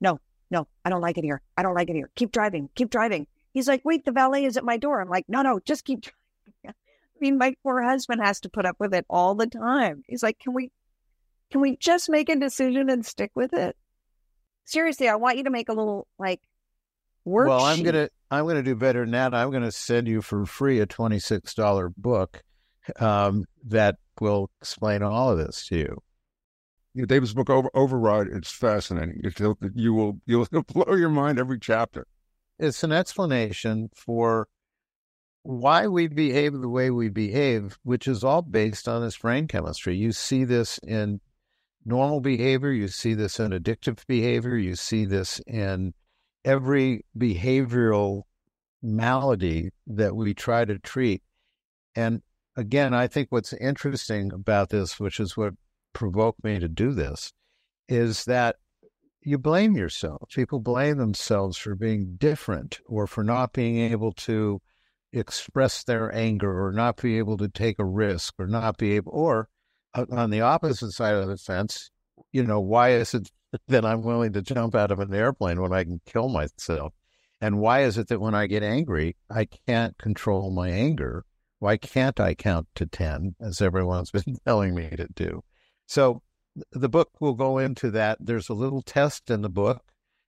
no, 0.00 0.20
no, 0.50 0.66
I 0.84 0.90
don't 0.90 1.00
like 1.00 1.18
it 1.18 1.24
here. 1.24 1.42
I 1.56 1.62
don't 1.62 1.74
like 1.74 1.90
it 1.90 1.96
here. 1.96 2.10
Keep 2.14 2.32
driving. 2.32 2.68
Keep 2.74 2.90
driving. 2.90 3.26
He's 3.52 3.68
like, 3.68 3.84
wait, 3.84 4.04
the 4.04 4.12
valet 4.12 4.44
is 4.44 4.56
at 4.56 4.64
my 4.64 4.76
door. 4.76 5.00
I'm 5.00 5.08
like, 5.08 5.24
no, 5.28 5.42
no, 5.42 5.60
just 5.60 5.84
keep 5.84 6.00
driving. 6.02 6.14
I 6.66 7.18
mean, 7.20 7.38
my 7.38 7.54
poor 7.64 7.82
husband 7.82 8.20
has 8.22 8.40
to 8.40 8.48
put 8.48 8.64
up 8.64 8.76
with 8.78 8.94
it 8.94 9.04
all 9.10 9.34
the 9.34 9.48
time. 9.48 10.04
He's 10.06 10.22
like, 10.22 10.38
can 10.38 10.54
we, 10.54 10.70
can 11.50 11.60
we 11.60 11.76
just 11.76 12.08
make 12.08 12.28
a 12.28 12.36
decision 12.36 12.88
and 12.88 13.04
stick 13.04 13.32
with 13.34 13.52
it? 13.54 13.76
Seriously, 14.66 15.08
I 15.08 15.16
want 15.16 15.36
you 15.36 15.44
to 15.44 15.50
make 15.50 15.68
a 15.68 15.72
little 15.72 16.06
like 16.18 16.40
worksheet. 17.28 17.48
Well, 17.48 17.64
I'm 17.64 17.82
gonna 17.82 18.08
I'm 18.30 18.46
gonna 18.46 18.62
do 18.62 18.74
better 18.74 19.00
than 19.00 19.12
that. 19.12 19.34
I'm 19.34 19.50
gonna 19.50 19.72
send 19.72 20.08
you 20.08 20.22
for 20.22 20.46
free 20.46 20.80
a 20.80 20.86
twenty 20.86 21.18
six 21.18 21.54
dollar 21.54 21.90
book 21.96 22.42
um, 22.98 23.44
that 23.66 23.96
will 24.20 24.50
explain 24.60 25.02
all 25.02 25.30
of 25.30 25.38
this 25.38 25.66
to 25.66 25.76
you. 25.76 25.98
Yeah, 26.94 27.04
David's 27.06 27.34
book 27.34 27.50
Over, 27.50 27.70
Override. 27.74 28.28
It's 28.28 28.50
fascinating. 28.50 29.20
It'll, 29.22 29.58
you 29.74 29.94
will 29.94 30.20
you'll 30.26 30.46
blow 30.66 30.94
your 30.94 31.10
mind 31.10 31.38
every 31.38 31.58
chapter. 31.58 32.06
It's 32.58 32.82
an 32.82 32.92
explanation 32.92 33.90
for 33.94 34.48
why 35.42 35.86
we 35.86 36.08
behave 36.08 36.52
the 36.52 36.68
way 36.68 36.90
we 36.90 37.08
behave, 37.08 37.78
which 37.82 38.08
is 38.08 38.24
all 38.24 38.42
based 38.42 38.88
on 38.88 39.02
this 39.02 39.16
brain 39.16 39.46
chemistry. 39.46 39.96
You 39.96 40.12
see 40.12 40.44
this 40.44 40.78
in 40.78 41.20
normal 41.84 42.20
behavior, 42.20 42.72
you 42.72 42.88
see 42.88 43.14
this 43.14 43.38
in 43.40 43.52
addictive 43.52 44.04
behavior, 44.06 44.56
you 44.56 44.74
see 44.74 45.04
this 45.04 45.40
in 45.46 45.94
every 46.44 47.04
behavioral 47.16 48.22
malady 48.82 49.70
that 49.86 50.14
we 50.14 50.34
try 50.34 50.64
to 50.64 50.78
treat. 50.78 51.22
And 51.94 52.22
again, 52.56 52.94
I 52.94 53.06
think 53.06 53.28
what's 53.30 53.52
interesting 53.52 54.32
about 54.32 54.70
this, 54.70 55.00
which 55.00 55.20
is 55.20 55.36
what 55.36 55.54
provoked 55.92 56.44
me 56.44 56.58
to 56.58 56.68
do 56.68 56.92
this, 56.92 57.32
is 57.88 58.24
that 58.26 58.56
you 59.22 59.38
blame 59.38 59.76
yourself. 59.76 60.28
People 60.32 60.60
blame 60.60 60.98
themselves 60.98 61.58
for 61.58 61.74
being 61.74 62.16
different 62.16 62.80
or 62.86 63.06
for 63.06 63.24
not 63.24 63.52
being 63.52 63.78
able 63.78 64.12
to 64.12 64.60
express 65.12 65.82
their 65.84 66.14
anger 66.14 66.64
or 66.64 66.72
not 66.72 67.00
be 67.00 67.18
able 67.18 67.36
to 67.38 67.48
take 67.48 67.78
a 67.78 67.84
risk 67.84 68.34
or 68.38 68.46
not 68.46 68.76
be 68.76 68.92
able, 68.92 69.12
or 69.12 69.48
uh, 69.94 70.06
on 70.10 70.30
the 70.30 70.40
opposite 70.40 70.92
side 70.92 71.14
of 71.14 71.28
the 71.28 71.36
fence, 71.36 71.90
you 72.32 72.44
know, 72.44 72.60
why 72.60 72.90
is 72.90 73.14
it 73.14 73.30
that 73.68 73.84
I'm 73.84 74.02
willing 74.02 74.32
to 74.34 74.42
jump 74.42 74.74
out 74.74 74.90
of 74.90 75.00
an 75.00 75.14
airplane 75.14 75.60
when 75.60 75.72
I 75.72 75.84
can 75.84 76.00
kill 76.06 76.28
myself? 76.28 76.92
And 77.40 77.60
why 77.60 77.82
is 77.82 77.98
it 77.98 78.08
that 78.08 78.20
when 78.20 78.34
I 78.34 78.46
get 78.46 78.62
angry, 78.62 79.16
I 79.30 79.46
can't 79.66 79.96
control 79.98 80.50
my 80.50 80.68
anger? 80.70 81.24
Why 81.60 81.76
can't 81.76 82.18
I 82.20 82.34
count 82.34 82.68
to 82.76 82.86
10, 82.86 83.36
as 83.40 83.60
everyone's 83.60 84.10
been 84.12 84.36
telling 84.46 84.74
me 84.74 84.90
to 84.90 85.08
do? 85.14 85.42
So 85.86 86.22
the 86.72 86.88
book 86.88 87.10
will 87.20 87.34
go 87.34 87.58
into 87.58 87.90
that. 87.92 88.18
There's 88.20 88.48
a 88.48 88.54
little 88.54 88.82
test 88.82 89.30
in 89.30 89.42
the 89.42 89.48
book. 89.48 89.82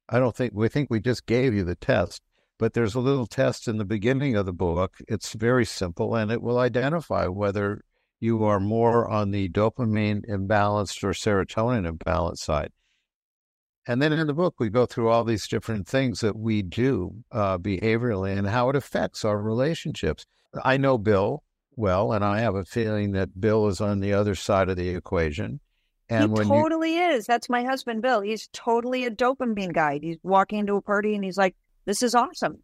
I 0.09 0.19
don't 0.19 0.35
think 0.35 0.53
we 0.55 0.69
think 0.69 0.91
we 0.91 1.01
just 1.01 1.27
gave 1.27 1.55
you 1.55 1.65
the 1.65 1.77
test, 1.77 2.23
but 2.59 2.75
there's 2.75 2.95
a 2.95 3.01
little 3.01 3.27
test 3.27 3.69
in 3.69 3.79
the 3.79 3.85
beginning 3.85 4.37
of 4.37 4.47
the 4.47 4.53
book. 4.53 4.97
It's 5.09 5.35
very 5.35 5.65
simple 5.65 6.15
and 6.17 6.33
it 6.33 6.43
will 6.43 6.59
identify 6.59 7.27
whether 7.27 7.83
you 8.19 8.45
are 8.45 8.61
more 8.61 9.09
on 9.09 9.31
the 9.31 9.49
dopamine 9.49 10.29
imbalanced 10.29 11.03
or 11.05 11.13
serotonin 11.13 11.91
imbalanced 11.91 12.39
side. 12.39 12.73
And 13.87 14.01
then 14.01 14.13
in 14.13 14.27
the 14.27 14.35
book, 14.35 14.57
we 14.59 14.69
go 14.69 14.87
through 14.87 15.09
all 15.09 15.25
these 15.25 15.49
different 15.49 15.89
things 15.89 16.21
that 16.21 16.37
we 16.37 16.63
do 16.63 17.15
uh, 17.33 17.59
behaviorally 17.59 18.37
and 18.37 18.47
how 18.47 18.69
it 18.69 18.77
affects 18.77 19.25
our 19.25 19.39
relationships. 19.39 20.27
I 20.65 20.77
know 20.77 20.99
Bill 20.99 21.43
well, 21.77 22.13
and 22.13 22.25
I 22.25 22.41
have 22.41 22.55
a 22.55 22.65
feeling 22.65 23.13
that 23.13 23.41
Bill 23.41 23.67
is 23.69 23.81
on 23.81 24.01
the 24.01 24.13
other 24.13 24.35
side 24.35 24.69
of 24.69 24.77
the 24.77 24.91
equation. 24.91 25.61
And 26.09 26.37
he 26.37 26.45
totally 26.45 26.97
you... 26.97 27.09
is. 27.11 27.27
That's 27.27 27.49
my 27.49 27.63
husband, 27.63 28.03
Bill. 28.03 28.21
He's 28.21 28.49
totally 28.53 29.05
a 29.05 29.11
dopamine 29.11 29.73
guy. 29.73 29.99
He's 30.03 30.19
walking 30.23 30.59
into 30.59 30.75
a 30.75 30.83
party 30.83 31.15
and 31.15 31.25
he's 31.25 31.39
like, 31.39 31.57
"This 31.87 32.03
is 32.03 32.15
awesome." 32.15 32.59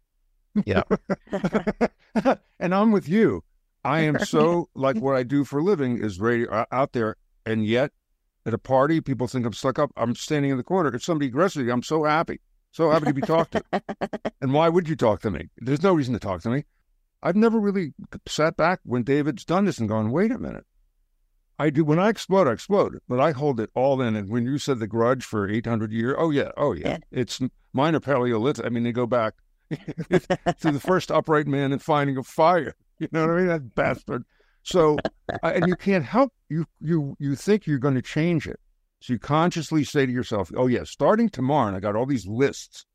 Yeah. 0.65 0.83
and 2.59 2.75
I'm 2.75 2.91
with 2.91 3.07
you. 3.07 3.43
I 3.83 4.01
am 4.01 4.19
so 4.25 4.69
like 4.75 4.97
what 4.97 5.15
I 5.15 5.23
do 5.23 5.43
for 5.43 5.59
a 5.59 5.63
living 5.63 6.03
is 6.03 6.19
radio 6.19 6.65
out 6.71 6.91
there, 6.93 7.15
and 7.45 7.65
yet 7.65 7.91
at 8.47 8.53
a 8.53 8.57
party, 8.57 9.01
people 9.01 9.27
think 9.27 9.45
I'm 9.45 9.53
stuck 9.53 9.77
up. 9.77 9.91
I'm 9.97 10.15
standing 10.15 10.51
in 10.51 10.57
the 10.57 10.63
corner. 10.63 10.95
If 10.95 11.03
somebody 11.03 11.27
aggressive, 11.27 11.67
I'm 11.67 11.83
so 11.83 12.05
happy, 12.05 12.39
so 12.71 12.89
happy 12.89 13.07
to 13.07 13.13
be 13.13 13.21
talked 13.21 13.51
to. 13.51 13.63
and 14.41 14.53
why 14.53 14.69
would 14.69 14.87
you 14.87 14.95
talk 14.95 15.21
to 15.21 15.31
me? 15.31 15.49
There's 15.57 15.83
no 15.83 15.93
reason 15.93 16.13
to 16.13 16.19
talk 16.19 16.41
to 16.43 16.49
me. 16.49 16.63
I've 17.21 17.35
never 17.35 17.59
really 17.59 17.93
sat 18.25 18.55
back 18.55 18.79
when 18.83 19.03
David's 19.03 19.43
done 19.43 19.65
this 19.65 19.79
and 19.79 19.89
gone, 19.89 20.11
wait 20.11 20.31
a 20.31 20.37
minute. 20.37 20.65
I 21.59 21.71
do 21.71 21.83
when 21.83 21.99
I 21.99 22.09
explode, 22.09 22.47
I 22.47 22.53
explode, 22.53 22.99
but 23.09 23.19
I 23.19 23.31
hold 23.31 23.59
it 23.59 23.71
all 23.73 23.99
in. 24.01 24.15
And 24.15 24.29
when 24.29 24.45
you 24.45 24.59
said 24.59 24.79
the 24.79 24.87
grudge 24.87 25.25
for 25.25 25.49
800 25.49 25.91
years, 25.91 26.15
oh 26.17 26.29
yeah, 26.29 26.51
oh 26.55 26.71
yeah, 26.71 26.89
yeah. 26.89 26.97
it's 27.11 27.41
minor 27.73 27.99
Paleolithic. 27.99 28.65
I 28.65 28.69
mean, 28.69 28.83
they 28.83 28.91
go 28.91 29.07
back 29.07 29.33
to 29.69 30.71
the 30.71 30.79
first 30.79 31.11
upright 31.11 31.47
man 31.47 31.73
and 31.73 31.81
finding 31.81 32.15
a 32.15 32.23
fire. 32.23 32.75
You 32.99 33.07
know 33.11 33.21
what 33.21 33.31
I 33.31 33.37
mean? 33.37 33.47
That 33.47 33.75
bastard. 33.75 34.23
So, 34.67 34.97
uh, 35.31 35.37
and 35.43 35.65
you 35.65 35.77
can't 35.77 36.03
help 36.03 36.33
you. 36.49 36.65
You 36.81 37.15
you 37.19 37.35
think 37.35 37.65
you're 37.65 37.79
going 37.79 37.95
to 37.95 38.01
change 38.01 38.45
it, 38.45 38.59
so 38.99 39.13
you 39.13 39.19
consciously 39.19 39.85
say 39.85 40.05
to 40.05 40.11
yourself, 40.11 40.51
"Oh 40.57 40.67
yeah, 40.67 40.83
starting 40.83 41.29
tomorrow." 41.29 41.67
And 41.67 41.77
I 41.77 41.79
got 41.79 41.95
all 41.95 42.05
these 42.05 42.27
lists 42.27 42.85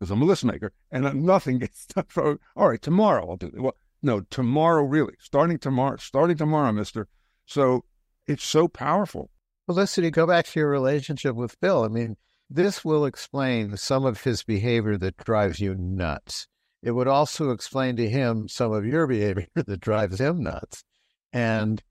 because 0.00 0.10
I'm 0.10 0.22
a 0.22 0.24
list 0.24 0.42
maker, 0.42 0.72
and 0.90 1.22
nothing 1.22 1.58
gets 1.58 1.84
done. 1.94 2.06
For, 2.08 2.38
all 2.56 2.70
right, 2.70 2.80
tomorrow 2.80 3.28
I'll 3.28 3.36
do 3.36 3.48
it. 3.48 3.60
Well, 3.60 3.76
no, 4.02 4.22
tomorrow 4.30 4.84
really. 4.84 5.12
Starting 5.20 5.58
tomorrow. 5.58 5.98
Starting 5.98 6.38
tomorrow, 6.38 6.72
Mister. 6.72 7.08
So 7.44 7.84
it's 8.26 8.44
so 8.44 8.66
powerful. 8.66 9.28
You 9.68 10.10
go 10.10 10.26
back 10.26 10.46
to 10.46 10.60
your 10.60 10.70
relationship 10.70 11.36
with 11.36 11.60
Bill. 11.60 11.84
I 11.84 11.88
mean, 11.88 12.16
this 12.48 12.86
will 12.86 13.04
explain 13.04 13.76
some 13.76 14.06
of 14.06 14.22
his 14.22 14.42
behavior 14.42 14.96
that 14.96 15.18
drives 15.18 15.60
you 15.60 15.74
nuts 15.74 16.48
it 16.82 16.90
would 16.90 17.06
also 17.06 17.50
explain 17.50 17.96
to 17.96 18.08
him 18.08 18.48
some 18.48 18.72
of 18.72 18.84
your 18.84 19.06
behavior 19.06 19.46
that 19.54 19.80
drives 19.80 20.20
him 20.20 20.42
nuts. 20.42 20.84
And 21.32 21.82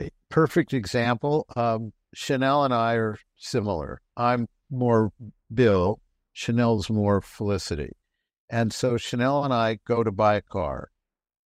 a 0.00 0.10
perfect 0.28 0.72
example, 0.72 1.46
um, 1.56 1.92
Chanel 2.14 2.64
and 2.64 2.74
I 2.74 2.94
are 2.94 3.18
similar. 3.36 4.00
I'm 4.16 4.48
more 4.70 5.12
Bill, 5.52 6.00
Chanel's 6.32 6.88
more 6.90 7.20
Felicity. 7.20 7.92
And 8.48 8.72
so 8.72 8.96
Chanel 8.96 9.44
and 9.44 9.54
I 9.54 9.78
go 9.86 10.02
to 10.02 10.10
buy 10.10 10.34
a 10.34 10.42
car, 10.42 10.90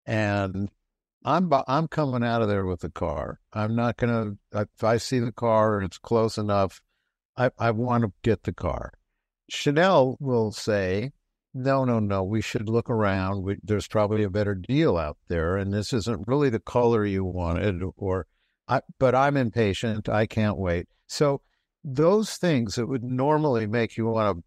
and 0.04 0.70
I'm 1.24 1.50
I'm 1.66 1.88
coming 1.88 2.22
out 2.22 2.42
of 2.42 2.48
there 2.48 2.66
with 2.66 2.80
the 2.80 2.90
car. 2.90 3.40
I'm 3.52 3.74
not 3.74 3.96
gonna 3.96 4.36
if 4.52 4.84
I 4.84 4.98
see 4.98 5.18
the 5.18 5.32
car 5.32 5.80
it's 5.82 5.98
close 5.98 6.36
enough, 6.38 6.80
I 7.36 7.50
I 7.58 7.70
want 7.70 8.04
to 8.04 8.12
get 8.22 8.42
the 8.42 8.52
car. 8.52 8.92
Chanel 9.48 10.16
will 10.20 10.52
say, 10.52 11.12
no, 11.52 11.84
no, 11.84 11.98
no. 11.98 12.22
We 12.22 12.40
should 12.40 12.68
look 12.68 12.88
around. 12.88 13.42
We, 13.42 13.56
there's 13.62 13.88
probably 13.88 14.22
a 14.22 14.30
better 14.30 14.54
deal 14.54 14.96
out 14.96 15.18
there, 15.28 15.56
and 15.56 15.72
this 15.72 15.92
isn't 15.92 16.28
really 16.28 16.50
the 16.50 16.60
color 16.60 17.04
you 17.04 17.24
wanted. 17.24 17.82
Or, 17.96 18.26
I, 18.68 18.82
but 18.98 19.14
I'm 19.14 19.36
impatient. 19.36 20.08
I 20.08 20.26
can't 20.26 20.58
wait. 20.58 20.86
So 21.08 21.40
those 21.82 22.36
things 22.36 22.76
that 22.76 22.86
would 22.86 23.02
normally 23.02 23.66
make 23.66 23.96
you 23.96 24.06
want 24.06 24.38
to 24.38 24.44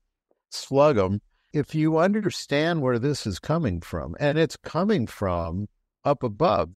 slug 0.57 0.95
them, 0.95 1.21
if 1.51 1.75
you 1.75 1.97
understand 1.97 2.81
where 2.81 2.99
this 2.99 3.27
is 3.27 3.37
coming 3.37 3.81
from, 3.81 4.15
and 4.19 4.37
it's 4.37 4.57
coming 4.57 5.05
from 5.05 5.67
up 6.05 6.23
above, 6.23 6.69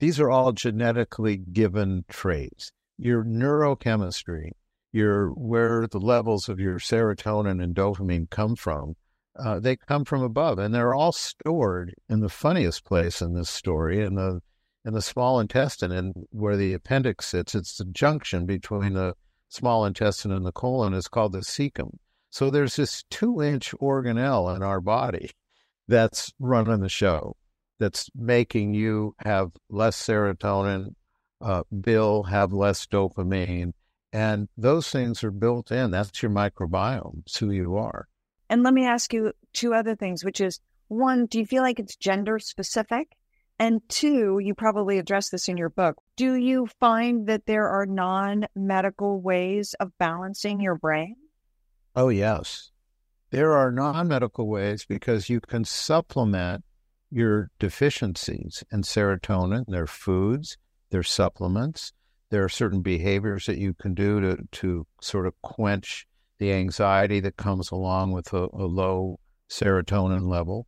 these 0.00 0.18
are 0.18 0.30
all 0.30 0.52
genetically 0.52 1.36
given 1.36 2.04
traits. 2.08 2.72
Your 2.96 3.24
neurochemistry, 3.24 4.50
your 4.92 5.28
where 5.30 5.86
the 5.86 5.98
levels 5.98 6.48
of 6.48 6.58
your 6.58 6.78
serotonin 6.78 7.62
and 7.62 7.74
dopamine 7.74 8.30
come 8.30 8.56
from 8.56 8.96
uh, 9.38 9.60
they 9.60 9.76
come 9.76 10.04
from 10.04 10.22
above, 10.22 10.58
and 10.58 10.74
they're 10.74 10.94
all 10.94 11.12
stored 11.12 11.94
in 12.08 12.20
the 12.20 12.28
funniest 12.28 12.84
place 12.84 13.20
in 13.20 13.34
this 13.34 13.50
story, 13.50 14.02
in 14.02 14.14
the 14.14 14.40
in 14.84 14.92
the 14.92 15.02
small 15.02 15.40
intestine, 15.40 15.92
and 15.92 16.14
where 16.30 16.56
the 16.56 16.74
appendix 16.74 17.26
sits. 17.26 17.54
It's 17.54 17.76
the 17.76 17.86
junction 17.86 18.44
between 18.44 18.92
the 18.92 19.14
small 19.48 19.86
intestine 19.86 20.30
and 20.30 20.44
the 20.44 20.52
colon. 20.52 20.92
It's 20.92 21.08
called 21.08 21.32
the 21.32 21.40
cecum. 21.40 21.96
So 22.30 22.50
there's 22.50 22.76
this 22.76 23.04
two-inch 23.10 23.72
organelle 23.80 24.54
in 24.54 24.62
our 24.62 24.80
body 24.80 25.30
that's 25.88 26.32
running 26.38 26.80
the 26.80 26.88
show, 26.88 27.36
that's 27.78 28.10
making 28.14 28.74
you 28.74 29.14
have 29.18 29.52
less 29.70 29.96
serotonin, 29.96 30.94
uh, 31.40 31.62
Bill 31.80 32.24
have 32.24 32.52
less 32.52 32.86
dopamine, 32.86 33.72
and 34.12 34.48
those 34.56 34.90
things 34.90 35.22
are 35.24 35.30
built 35.30 35.70
in. 35.70 35.90
That's 35.90 36.22
your 36.22 36.30
microbiome. 36.30 37.20
It's 37.20 37.38
who 37.38 37.50
you 37.50 37.76
are. 37.76 38.06
And 38.54 38.62
let 38.62 38.72
me 38.72 38.86
ask 38.86 39.12
you 39.12 39.32
two 39.52 39.74
other 39.74 39.96
things, 39.96 40.24
which 40.24 40.40
is 40.40 40.60
one, 40.86 41.26
do 41.26 41.40
you 41.40 41.44
feel 41.44 41.64
like 41.64 41.80
it's 41.80 41.96
gender 41.96 42.38
specific? 42.38 43.16
And 43.58 43.80
two, 43.88 44.38
you 44.40 44.54
probably 44.54 44.98
address 44.98 45.30
this 45.30 45.48
in 45.48 45.56
your 45.56 45.70
book. 45.70 45.96
Do 46.14 46.34
you 46.34 46.68
find 46.78 47.26
that 47.26 47.46
there 47.46 47.68
are 47.68 47.84
non 47.84 48.46
medical 48.54 49.20
ways 49.20 49.74
of 49.80 49.90
balancing 49.98 50.60
your 50.60 50.76
brain? 50.76 51.16
Oh, 51.96 52.10
yes. 52.10 52.70
There 53.30 53.54
are 53.54 53.72
non 53.72 54.06
medical 54.06 54.46
ways 54.46 54.86
because 54.88 55.28
you 55.28 55.40
can 55.40 55.64
supplement 55.64 56.62
your 57.10 57.50
deficiencies 57.58 58.62
in 58.70 58.82
serotonin. 58.82 59.64
There 59.66 59.82
are 59.82 59.88
foods, 59.88 60.58
there 60.90 61.00
are 61.00 61.02
supplements, 61.02 61.92
there 62.30 62.44
are 62.44 62.48
certain 62.48 62.82
behaviors 62.82 63.46
that 63.46 63.58
you 63.58 63.74
can 63.74 63.94
do 63.94 64.20
to, 64.20 64.38
to 64.52 64.86
sort 65.00 65.26
of 65.26 65.34
quench 65.42 66.06
the 66.38 66.52
anxiety 66.52 67.20
that 67.20 67.36
comes 67.36 67.70
along 67.70 68.12
with 68.12 68.32
a, 68.32 68.48
a 68.52 68.66
low 68.66 69.18
serotonin 69.50 70.28
level. 70.28 70.66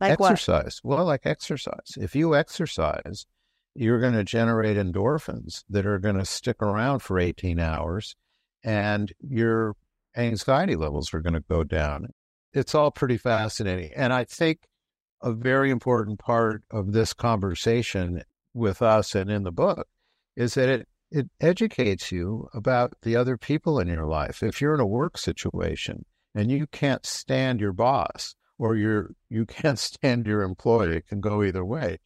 Like 0.00 0.12
exercise. 0.12 0.80
What? 0.82 0.96
Well, 0.96 1.06
like 1.06 1.26
exercise. 1.26 1.96
If 1.96 2.14
you 2.14 2.34
exercise, 2.34 3.26
you're 3.74 4.00
going 4.00 4.14
to 4.14 4.24
generate 4.24 4.76
endorphins 4.76 5.64
that 5.68 5.86
are 5.86 5.98
going 5.98 6.16
to 6.16 6.24
stick 6.24 6.62
around 6.62 7.00
for 7.00 7.18
18 7.18 7.58
hours 7.58 8.14
and 8.62 9.12
your 9.20 9.76
anxiety 10.16 10.76
levels 10.76 11.12
are 11.12 11.20
going 11.20 11.34
to 11.34 11.40
go 11.40 11.64
down. 11.64 12.08
It's 12.52 12.74
all 12.74 12.90
pretty 12.90 13.18
fascinating. 13.18 13.90
And 13.94 14.12
I 14.12 14.24
think 14.24 14.60
a 15.20 15.32
very 15.32 15.70
important 15.70 16.18
part 16.18 16.62
of 16.70 16.92
this 16.92 17.12
conversation 17.12 18.22
with 18.52 18.80
us 18.80 19.14
and 19.14 19.30
in 19.30 19.42
the 19.42 19.52
book 19.52 19.88
is 20.36 20.54
that 20.54 20.68
it, 20.68 20.88
it 21.10 21.28
educates 21.40 22.10
you 22.10 22.48
about 22.54 22.94
the 23.02 23.16
other 23.16 23.36
people 23.36 23.78
in 23.78 23.88
your 23.88 24.06
life. 24.06 24.42
If 24.42 24.60
you're 24.60 24.74
in 24.74 24.80
a 24.80 24.86
work 24.86 25.18
situation 25.18 26.04
and 26.34 26.50
you 26.50 26.66
can't 26.66 27.06
stand 27.06 27.60
your 27.60 27.72
boss 27.72 28.34
or 28.58 28.76
you're, 28.76 29.10
you 29.28 29.46
can't 29.46 29.78
stand 29.90 30.26
your 30.26 30.42
employee, 30.42 30.96
it 30.96 31.08
can 31.08 31.20
go 31.20 31.42
either 31.42 31.64
way 31.64 31.98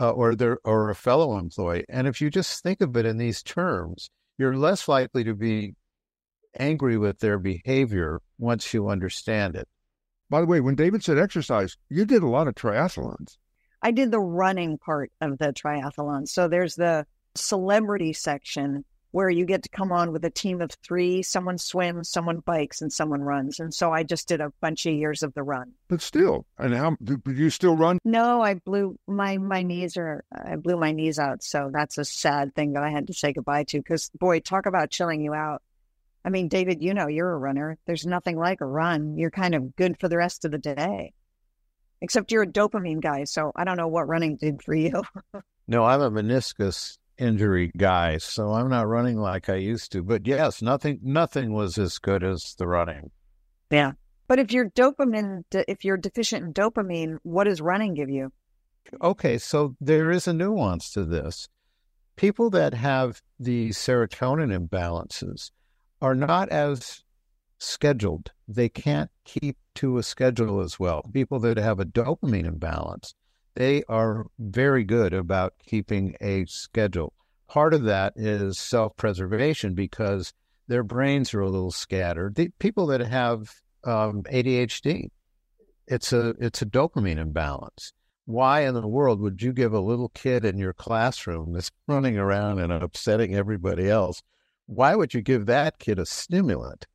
uh, 0.00 0.10
or 0.10 0.34
there 0.34 0.58
or 0.64 0.90
a 0.90 0.94
fellow 0.94 1.38
employee. 1.38 1.84
And 1.88 2.06
if 2.06 2.20
you 2.20 2.30
just 2.30 2.62
think 2.62 2.80
of 2.80 2.96
it 2.96 3.06
in 3.06 3.18
these 3.18 3.42
terms, 3.42 4.10
you're 4.38 4.56
less 4.56 4.88
likely 4.88 5.24
to 5.24 5.34
be 5.34 5.74
angry 6.58 6.96
with 6.96 7.18
their 7.18 7.38
behavior 7.38 8.20
once 8.38 8.72
you 8.72 8.88
understand 8.88 9.56
it. 9.56 9.68
By 10.30 10.40
the 10.40 10.46
way, 10.46 10.60
when 10.60 10.74
David 10.74 11.02
said 11.02 11.18
exercise, 11.18 11.76
you 11.88 12.04
did 12.04 12.22
a 12.22 12.28
lot 12.28 12.48
of 12.48 12.54
triathlons. 12.54 13.36
I 13.82 13.92
did 13.92 14.10
the 14.10 14.20
running 14.20 14.78
part 14.78 15.10
of 15.20 15.38
the 15.38 15.52
triathlon. 15.52 16.28
So 16.28 16.48
there's 16.48 16.74
the 16.74 17.06
celebrity 17.34 18.12
section 18.12 18.84
where 19.10 19.30
you 19.30 19.46
get 19.46 19.62
to 19.62 19.68
come 19.70 19.90
on 19.90 20.12
with 20.12 20.24
a 20.24 20.30
team 20.30 20.60
of 20.60 20.70
three. 20.82 21.22
Someone 21.22 21.58
swims, 21.58 22.10
someone 22.10 22.40
bikes, 22.40 22.82
and 22.82 22.92
someone 22.92 23.22
runs. 23.22 23.58
And 23.58 23.72
so 23.72 23.92
I 23.92 24.02
just 24.02 24.28
did 24.28 24.40
a 24.40 24.52
bunch 24.60 24.86
of 24.86 24.94
years 24.94 25.22
of 25.22 25.32
the 25.34 25.42
run. 25.42 25.72
But 25.88 26.02
still, 26.02 26.46
and 26.58 26.74
how 26.74 26.96
do 27.02 27.20
you 27.26 27.50
still 27.50 27.76
run? 27.76 27.98
No, 28.04 28.42
I 28.42 28.54
blew 28.54 28.98
my 29.06 29.38
my 29.38 29.62
knees 29.62 29.96
are 29.96 30.24
I 30.32 30.56
blew 30.56 30.76
my 30.76 30.92
knees 30.92 31.18
out. 31.18 31.42
So 31.42 31.70
that's 31.72 31.98
a 31.98 32.04
sad 32.04 32.54
thing 32.54 32.74
that 32.74 32.82
I 32.82 32.90
had 32.90 33.06
to 33.06 33.14
say 33.14 33.32
goodbye 33.32 33.64
to. 33.64 33.78
Because 33.78 34.10
boy, 34.10 34.40
talk 34.40 34.66
about 34.66 34.90
chilling 34.90 35.22
you 35.22 35.34
out. 35.34 35.62
I 36.24 36.30
mean, 36.30 36.48
David, 36.48 36.82
you 36.82 36.92
know 36.92 37.08
you're 37.08 37.32
a 37.32 37.38
runner. 37.38 37.78
There's 37.86 38.06
nothing 38.06 38.36
like 38.36 38.60
a 38.60 38.66
run. 38.66 39.16
You're 39.16 39.30
kind 39.30 39.54
of 39.54 39.74
good 39.76 39.98
for 39.98 40.08
the 40.08 40.18
rest 40.18 40.44
of 40.44 40.50
the 40.50 40.58
day. 40.58 41.14
Except 42.00 42.30
you're 42.30 42.42
a 42.42 42.46
dopamine 42.46 43.00
guy, 43.00 43.24
so 43.24 43.50
I 43.56 43.64
don't 43.64 43.76
know 43.76 43.88
what 43.88 44.06
running 44.06 44.36
did 44.36 44.62
for 44.62 44.74
you. 44.74 45.02
no, 45.66 45.84
I'm 45.84 46.00
a 46.00 46.10
meniscus 46.10 46.98
injury 47.18 47.72
guy, 47.76 48.18
so 48.18 48.52
I'm 48.52 48.68
not 48.68 48.88
running 48.88 49.18
like 49.18 49.48
I 49.48 49.56
used 49.56 49.92
to. 49.92 50.02
But 50.02 50.26
yes, 50.26 50.62
nothing 50.62 51.00
nothing 51.02 51.52
was 51.52 51.78
as 51.78 51.98
good 51.98 52.22
as 52.22 52.54
the 52.58 52.66
running. 52.66 53.10
Yeah. 53.70 53.92
But 54.26 54.38
if 54.38 54.52
you're 54.52 54.70
dopamine 54.70 55.44
if 55.52 55.84
you're 55.84 55.96
deficient 55.96 56.44
in 56.44 56.52
dopamine, 56.52 57.18
what 57.22 57.44
does 57.44 57.60
running 57.60 57.94
give 57.94 58.10
you? 58.10 58.30
Okay, 59.02 59.38
so 59.38 59.74
there 59.80 60.10
is 60.10 60.26
a 60.26 60.32
nuance 60.32 60.90
to 60.92 61.04
this. 61.04 61.48
People 62.16 62.50
that 62.50 62.74
have 62.74 63.22
the 63.38 63.70
serotonin 63.70 64.56
imbalances 64.56 65.50
are 66.00 66.14
not 66.14 66.48
as 66.48 67.02
scheduled. 67.58 68.32
They 68.46 68.68
can't 68.68 69.10
keep 69.24 69.56
to 69.76 69.98
a 69.98 70.02
schedule 70.02 70.60
as 70.60 70.78
well. 70.78 71.02
People 71.12 71.38
that 71.40 71.56
have 71.56 71.80
a 71.80 71.84
dopamine 71.84 72.46
imbalance 72.46 73.14
they 73.58 73.82
are 73.88 74.26
very 74.38 74.84
good 74.84 75.12
about 75.12 75.52
keeping 75.66 76.14
a 76.20 76.44
schedule. 76.44 77.12
Part 77.48 77.74
of 77.74 77.82
that 77.82 78.12
is 78.14 78.56
self 78.56 78.96
preservation 78.96 79.74
because 79.74 80.32
their 80.68 80.84
brains 80.84 81.34
are 81.34 81.40
a 81.40 81.50
little 81.50 81.72
scattered. 81.72 82.36
The 82.36 82.50
people 82.60 82.86
that 82.86 83.00
have 83.00 83.52
um, 83.82 84.22
ADHD, 84.30 85.08
it's 85.88 86.12
a 86.12 86.36
it's 86.38 86.62
a 86.62 86.66
dopamine 86.66 87.18
imbalance. 87.18 87.92
Why 88.26 88.60
in 88.60 88.74
the 88.74 88.86
world 88.86 89.20
would 89.22 89.42
you 89.42 89.52
give 89.52 89.72
a 89.72 89.80
little 89.80 90.10
kid 90.10 90.44
in 90.44 90.56
your 90.56 90.72
classroom 90.72 91.52
that's 91.52 91.72
running 91.88 92.16
around 92.16 92.60
and 92.60 92.72
upsetting 92.72 93.34
everybody 93.34 93.90
else? 93.90 94.22
Why 94.66 94.94
would 94.94 95.14
you 95.14 95.20
give 95.20 95.46
that 95.46 95.80
kid 95.80 95.98
a 95.98 96.06
stimulant? 96.06 96.86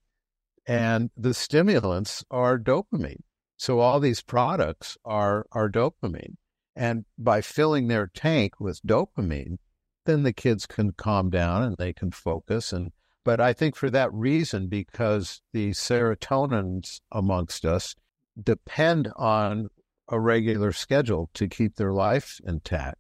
And 0.66 1.10
the 1.18 1.34
stimulants 1.34 2.24
are 2.32 2.58
dopamine. 2.58 3.24
So 3.58 3.80
all 3.80 4.00
these 4.00 4.22
products 4.22 4.98
are 5.04 5.46
are 5.52 5.70
dopamine. 5.70 6.36
And 6.76 7.06
by 7.18 7.42
filling 7.42 7.88
their 7.88 8.08
tank 8.08 8.60
with 8.60 8.82
dopamine, 8.82 9.58
then 10.06 10.24
the 10.24 10.34
kids 10.34 10.66
can 10.66 10.92
calm 10.92 11.30
down 11.30 11.64
and 11.64 11.78
they 11.78 11.94
can 11.94 12.12
focus. 12.12 12.74
And 12.74 12.92
but 13.24 13.40
I 13.40 13.54
think 13.54 13.76
for 13.76 13.90
that 13.90 14.14
reason, 14.14 14.68
because 14.68 15.42
the 15.54 15.72
serotonins 15.72 17.00
amongst 17.12 17.66
us 17.66 17.96
depend 18.42 19.12
on 19.16 19.70
a 20.10 20.20
regular 20.20 20.72
schedule 20.72 21.30
to 21.36 21.48
keep 21.48 21.76
their 21.76 21.94
life 21.94 22.42
intact. 22.46 22.98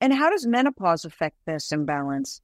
And 0.00 0.12
how 0.12 0.30
does 0.30 0.46
menopause 0.46 1.04
affect 1.04 1.36
this 1.44 1.72
imbalance? 1.72 2.40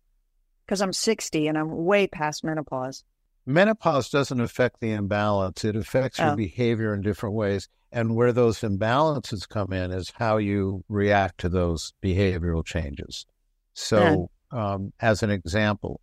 Because 0.67 0.83
I'm 0.83 0.93
60 0.93 1.47
and 1.47 1.57
I'm 1.57 1.85
way 1.85 2.07
past 2.07 2.45
menopause. 2.45 3.05
Menopause 3.47 4.11
doesn't 4.11 4.41
affect 4.41 4.81
the 4.81 4.91
imbalance, 4.91 5.65
it 5.65 5.77
affects 5.77 6.19
oh. 6.19 6.27
your 6.27 6.37
behavior 6.37 6.93
in 6.93 7.01
different 7.01 7.37
ways. 7.37 7.69
And 7.97 8.15
where 8.15 8.33
those 8.33 8.61
imbalances 8.61 9.49
come 9.49 9.73
in 9.73 9.91
is 9.91 10.13
how 10.15 10.37
you 10.37 10.85
react 10.87 11.39
to 11.41 11.49
those 11.49 11.95
behavioral 12.05 12.63
changes. 12.63 13.25
So, 13.73 14.31
um, 14.51 14.93
as 15.01 15.23
an 15.23 15.31
example, 15.31 16.03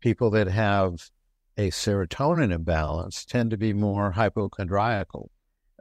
people 0.00 0.30
that 0.30 0.48
have 0.48 1.10
a 1.58 1.68
serotonin 1.68 2.50
imbalance 2.50 3.26
tend 3.26 3.50
to 3.50 3.58
be 3.58 3.74
more 3.74 4.12
hypochondriacal. 4.12 5.30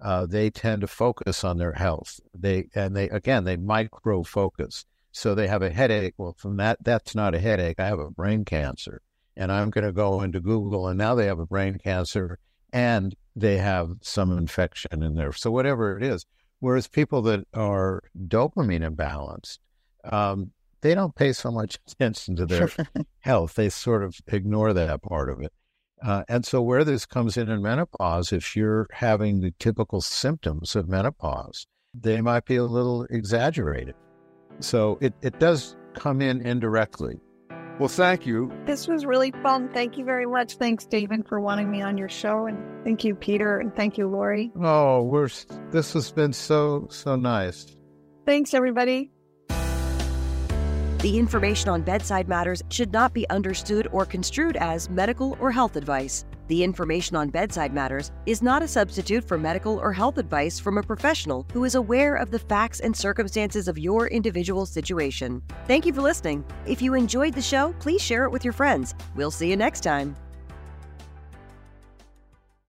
Uh, 0.02 0.26
they 0.26 0.50
tend 0.50 0.82
to 0.82 0.88
focus 0.88 1.46
on 1.46 1.58
their 1.58 1.72
health. 1.72 2.20
They 2.38 2.68
and 2.76 2.94
they 2.94 3.08
again 3.08 3.46
they 3.46 3.56
micro 3.56 4.24
focus. 4.24 4.84
So 5.14 5.36
they 5.36 5.48
have 5.48 5.62
a 5.62 5.70
headache. 5.70 6.16
Well, 6.18 6.36
from 6.38 6.58
that, 6.58 6.84
that's 6.84 7.16
not 7.16 7.34
a 7.34 7.40
headache. 7.40 7.80
I 7.80 7.88
have 7.88 8.00
a 8.00 8.12
brain 8.12 8.44
cancer, 8.44 9.02
and 9.38 9.54
I'm 9.54 9.70
going 9.70 9.86
to 9.86 9.94
go 9.94 10.22
into 10.22 10.42
Google, 10.42 10.90
and 10.90 10.98
now 10.98 11.16
they 11.16 11.28
have 11.28 11.40
a 11.40 11.46
brain 11.46 11.78
cancer, 11.82 12.40
and 12.74 13.16
they 13.40 13.58
have 13.58 13.92
some 14.02 14.38
infection 14.38 15.04
in 15.04 15.16
there. 15.16 15.34
So 15.34 15.52
whatever 15.52 15.98
it 15.98 16.04
is. 16.04 16.26
Whereas 16.60 16.88
people 16.88 17.22
that 17.24 17.48
are 17.54 18.04
dopamine 18.28 18.88
imbalanced, 18.88 19.60
um, 20.04 20.52
they 20.82 20.94
don't 20.94 21.16
pay 21.16 21.34
so 21.34 21.52
much 21.52 21.78
attention 21.92 22.36
to 22.38 22.46
their 22.46 22.70
health. 23.20 23.56
They 23.56 23.70
sort 23.70 24.04
of 24.04 24.20
ignore 24.28 24.74
that 24.74 25.02
part 25.02 25.30
of 25.30 25.42
it. 25.42 25.54
Uh, 26.02 26.24
and 26.30 26.46
so 26.46 26.62
where 26.62 26.84
this 26.84 27.06
comes 27.06 27.36
in 27.38 27.50
in 27.50 27.62
menopause, 27.62 28.32
if 28.32 28.56
you're 28.56 28.88
having 28.92 29.42
the 29.42 29.54
typical 29.60 30.00
symptoms 30.00 30.76
of 30.76 30.88
menopause, 30.88 31.68
they 31.94 32.22
might 32.22 32.46
be 32.46 32.56
a 32.56 32.64
little 32.64 33.04
exaggerated. 33.10 33.96
So 34.62 34.98
it, 35.02 35.14
it 35.22 35.40
does 35.40 35.76
come 35.94 36.22
in 36.22 36.42
indirectly. 36.42 37.20
Well, 37.80 37.88
thank 37.88 38.26
you. 38.26 38.52
This 38.66 38.90
was 38.90 39.06
really 39.06 39.32
fun. 39.42 39.70
Thank 39.74 39.98
you 39.98 40.04
very 40.04 40.26
much. 40.26 40.56
Thanks, 40.56 40.86
David, 40.86 41.26
for 41.30 41.40
wanting 41.40 41.72
me 41.72 41.82
on 41.82 41.98
your 41.98 42.10
show. 42.10 42.46
And 42.46 42.84
thank 42.84 43.06
you, 43.06 43.16
Peter. 43.16 43.58
And 43.58 43.74
thank 43.74 43.98
you, 43.98 44.08
Lori. 44.08 44.52
Oh, 44.62 45.04
we're 45.04 45.30
this 45.72 45.94
has 45.94 46.12
been 46.12 46.34
so, 46.34 46.88
so 46.92 47.16
nice. 47.16 47.78
Thanks, 48.26 48.54
everybody. 48.54 49.12
The 51.00 51.18
information 51.18 51.70
on 51.70 51.84
bedside 51.84 52.28
matters 52.28 52.62
should 52.70 52.92
not 52.92 53.14
be 53.14 53.28
understood 53.30 53.88
or 53.94 54.06
construed 54.06 54.58
as 54.58 54.90
medical 54.90 55.38
or 55.40 55.50
health 55.50 55.78
advice. 55.78 56.26
The 56.50 56.64
information 56.64 57.16
on 57.16 57.30
bedside 57.30 57.76
matters 57.76 58.12
is 58.26 58.42
not 58.42 58.64
a 58.64 58.68
substitute 58.68 59.24
for 59.24 59.38
medical 59.38 59.78
or 59.78 59.94
health 59.94 60.18
advice 60.18 60.60
from 60.60 60.80
a 60.80 60.84
professional 60.84 61.46
who 61.54 61.64
is 61.64 61.76
aware 61.76 62.16
of 62.16 62.32
the 62.32 62.40
facts 62.40 62.80
and 62.80 62.96
circumstances 62.96 63.68
of 63.68 63.78
your 63.78 64.08
individual 64.08 64.66
situation. 64.66 65.44
Thank 65.68 65.86
you 65.86 65.94
for 65.94 66.02
listening. 66.02 66.44
If 66.66 66.82
you 66.82 66.96
enjoyed 66.96 67.36
the 67.36 67.42
show, 67.42 67.76
please 67.80 68.02
share 68.02 68.26
it 68.26 68.32
with 68.32 68.44
your 68.44 68.54
friends. 68.54 68.96
We'll 69.16 69.30
see 69.30 69.48
you 69.48 69.58
next 69.58 69.82
time. 69.82 70.16